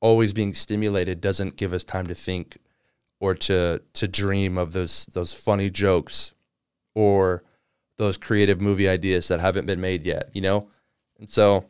always 0.00 0.32
being 0.32 0.54
stimulated 0.54 1.20
doesn't 1.20 1.56
give 1.56 1.72
us 1.72 1.84
time 1.84 2.06
to 2.06 2.14
think 2.14 2.58
or 3.20 3.34
to 3.34 3.82
to 3.92 4.08
dream 4.08 4.56
of 4.56 4.72
those 4.72 5.06
those 5.06 5.34
funny 5.34 5.70
jokes 5.70 6.34
or 6.94 7.42
those 7.96 8.16
creative 8.16 8.60
movie 8.60 8.88
ideas 8.88 9.28
that 9.28 9.40
haven't 9.40 9.66
been 9.66 9.80
made 9.80 10.06
yet, 10.06 10.30
you 10.32 10.40
know? 10.40 10.68
And 11.18 11.28
so 11.28 11.66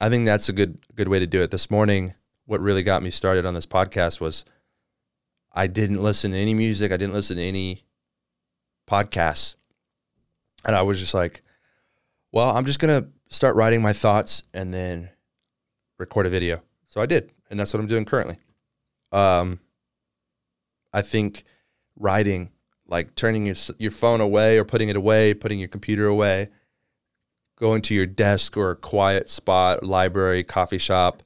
I 0.00 0.08
think 0.08 0.24
that's 0.24 0.48
a 0.48 0.52
good 0.52 0.78
good 0.94 1.08
way 1.08 1.18
to 1.18 1.26
do 1.26 1.42
it. 1.42 1.50
This 1.50 1.70
morning, 1.70 2.14
what 2.46 2.60
really 2.60 2.82
got 2.82 3.02
me 3.02 3.10
started 3.10 3.44
on 3.44 3.54
this 3.54 3.66
podcast 3.66 4.20
was 4.20 4.44
I 5.52 5.66
didn't 5.66 6.02
listen 6.02 6.30
to 6.30 6.38
any 6.38 6.54
music, 6.54 6.92
I 6.92 6.96
didn't 6.96 7.14
listen 7.14 7.36
to 7.36 7.42
any 7.42 7.82
podcasts. 8.88 9.56
And 10.66 10.74
I 10.74 10.82
was 10.82 10.98
just 10.98 11.14
like, 11.14 11.42
well, 12.32 12.56
I'm 12.56 12.66
just 12.66 12.78
going 12.78 13.02
to 13.02 13.08
start 13.34 13.56
writing 13.56 13.82
my 13.82 13.92
thoughts 13.92 14.44
and 14.52 14.72
then 14.72 15.10
record 15.98 16.26
a 16.26 16.30
video. 16.30 16.62
So 16.86 17.00
I 17.00 17.06
did, 17.06 17.32
and 17.50 17.58
that's 17.58 17.72
what 17.74 17.80
I'm 17.80 17.86
doing 17.86 18.04
currently. 18.04 18.38
Um 19.12 19.60
I 20.92 21.02
think 21.02 21.42
writing 21.96 22.52
like 22.86 23.14
turning 23.14 23.46
your 23.46 23.56
your 23.78 23.90
phone 23.90 24.20
away 24.20 24.58
or 24.58 24.64
putting 24.64 24.88
it 24.88 24.96
away, 24.96 25.34
putting 25.34 25.58
your 25.58 25.68
computer 25.68 26.06
away, 26.06 26.48
going 27.56 27.82
to 27.82 27.94
your 27.94 28.06
desk 28.06 28.56
or 28.56 28.70
a 28.70 28.76
quiet 28.76 29.28
spot, 29.28 29.82
library, 29.82 30.44
coffee 30.44 30.78
shop, 30.78 31.22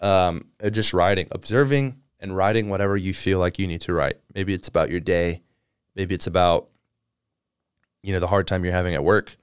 um, 0.00 0.46
just 0.70 0.92
writing, 0.92 1.26
observing 1.30 2.00
and 2.20 2.36
writing 2.36 2.68
whatever 2.68 2.96
you 2.96 3.12
feel 3.12 3.38
like 3.38 3.58
you 3.58 3.66
need 3.66 3.80
to 3.82 3.92
write. 3.92 4.16
Maybe 4.34 4.54
it's 4.54 4.68
about 4.68 4.90
your 4.90 5.00
day, 5.00 5.42
maybe 5.96 6.14
it's 6.14 6.26
about 6.26 6.68
you 8.04 8.12
know 8.12 8.20
the 8.20 8.26
hard 8.26 8.46
time 8.46 8.64
you're 8.64 8.74
having 8.74 8.94
at 8.94 9.02
work, 9.02 9.36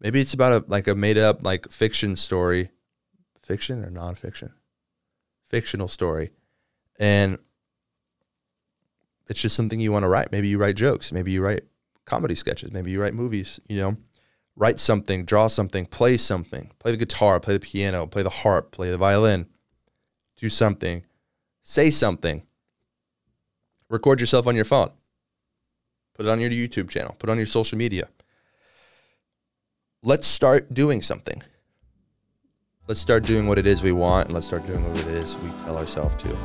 maybe 0.00 0.20
it's 0.20 0.34
about 0.34 0.52
a 0.52 0.64
like 0.68 0.88
a 0.88 0.94
made 0.94 1.16
up 1.16 1.44
like 1.44 1.68
fiction 1.70 2.16
story, 2.16 2.70
fiction 3.40 3.84
or 3.84 3.90
nonfiction, 3.90 4.52
fictional 5.44 5.86
story, 5.86 6.30
and 6.98 7.38
it's 9.28 9.40
just 9.40 9.54
something 9.54 9.78
you 9.78 9.92
want 9.92 10.02
to 10.02 10.08
write. 10.08 10.32
Maybe 10.32 10.48
you 10.48 10.58
write 10.58 10.74
jokes. 10.74 11.12
Maybe 11.12 11.30
you 11.30 11.40
write 11.40 11.62
comedy 12.04 12.34
sketches. 12.34 12.72
Maybe 12.72 12.90
you 12.90 13.00
write 13.00 13.14
movies. 13.14 13.60
You 13.68 13.76
know, 13.76 13.96
write 14.56 14.80
something, 14.80 15.24
draw 15.24 15.46
something, 15.46 15.86
play 15.86 16.16
something, 16.16 16.72
play 16.80 16.90
the 16.90 16.96
guitar, 16.96 17.38
play 17.38 17.54
the 17.54 17.60
piano, 17.60 18.08
play 18.08 18.24
the 18.24 18.30
harp, 18.30 18.72
play 18.72 18.90
the 18.90 18.98
violin, 18.98 19.46
do 20.36 20.48
something, 20.48 21.04
say 21.62 21.90
something. 21.90 22.42
Record 23.88 24.20
yourself 24.20 24.48
on 24.48 24.56
your 24.56 24.64
phone. 24.64 24.90
Put 26.14 26.26
it 26.26 26.28
on 26.28 26.40
your 26.40 26.50
YouTube 26.50 26.90
channel. 26.90 27.14
Put 27.18 27.30
it 27.30 27.32
on 27.32 27.38
your 27.38 27.46
social 27.46 27.78
media. 27.78 28.08
Let's 30.02 30.26
start 30.26 30.72
doing 30.72 31.02
something. 31.02 31.42
Let's 32.88 33.00
start 33.00 33.22
doing 33.22 33.46
what 33.46 33.58
it 33.58 33.66
is 33.66 33.82
we 33.82 33.92
want, 33.92 34.26
and 34.26 34.34
let's 34.34 34.46
start 34.46 34.66
doing 34.66 34.86
what 34.86 34.98
it 34.98 35.06
is 35.06 35.38
we 35.38 35.50
tell 35.62 35.76
ourselves 35.76 36.16
to. 36.16 36.36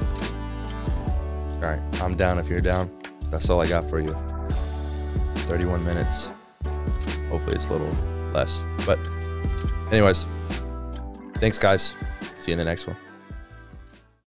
All 1.56 1.62
right, 1.62 1.82
I'm 2.01 2.15
down 2.15 2.38
if 2.38 2.49
you're 2.49 2.62
down. 2.62 2.91
That's 3.32 3.49
all 3.49 3.62
I 3.62 3.67
got 3.67 3.89
for 3.89 3.99
you. 3.99 4.15
31 5.47 5.84
minutes. 5.84 6.32
Hopefully 7.30 7.56
it's 7.56 7.67
a 7.67 7.71
little 7.71 7.91
less. 8.34 8.63
But, 8.86 8.99
anyways, 9.91 10.28
thanks, 11.36 11.58
guys. 11.58 11.93
See 12.38 12.51
you 12.51 12.54
in 12.54 12.60
the 12.60 12.65
next 12.65 12.88
one. 12.88 12.97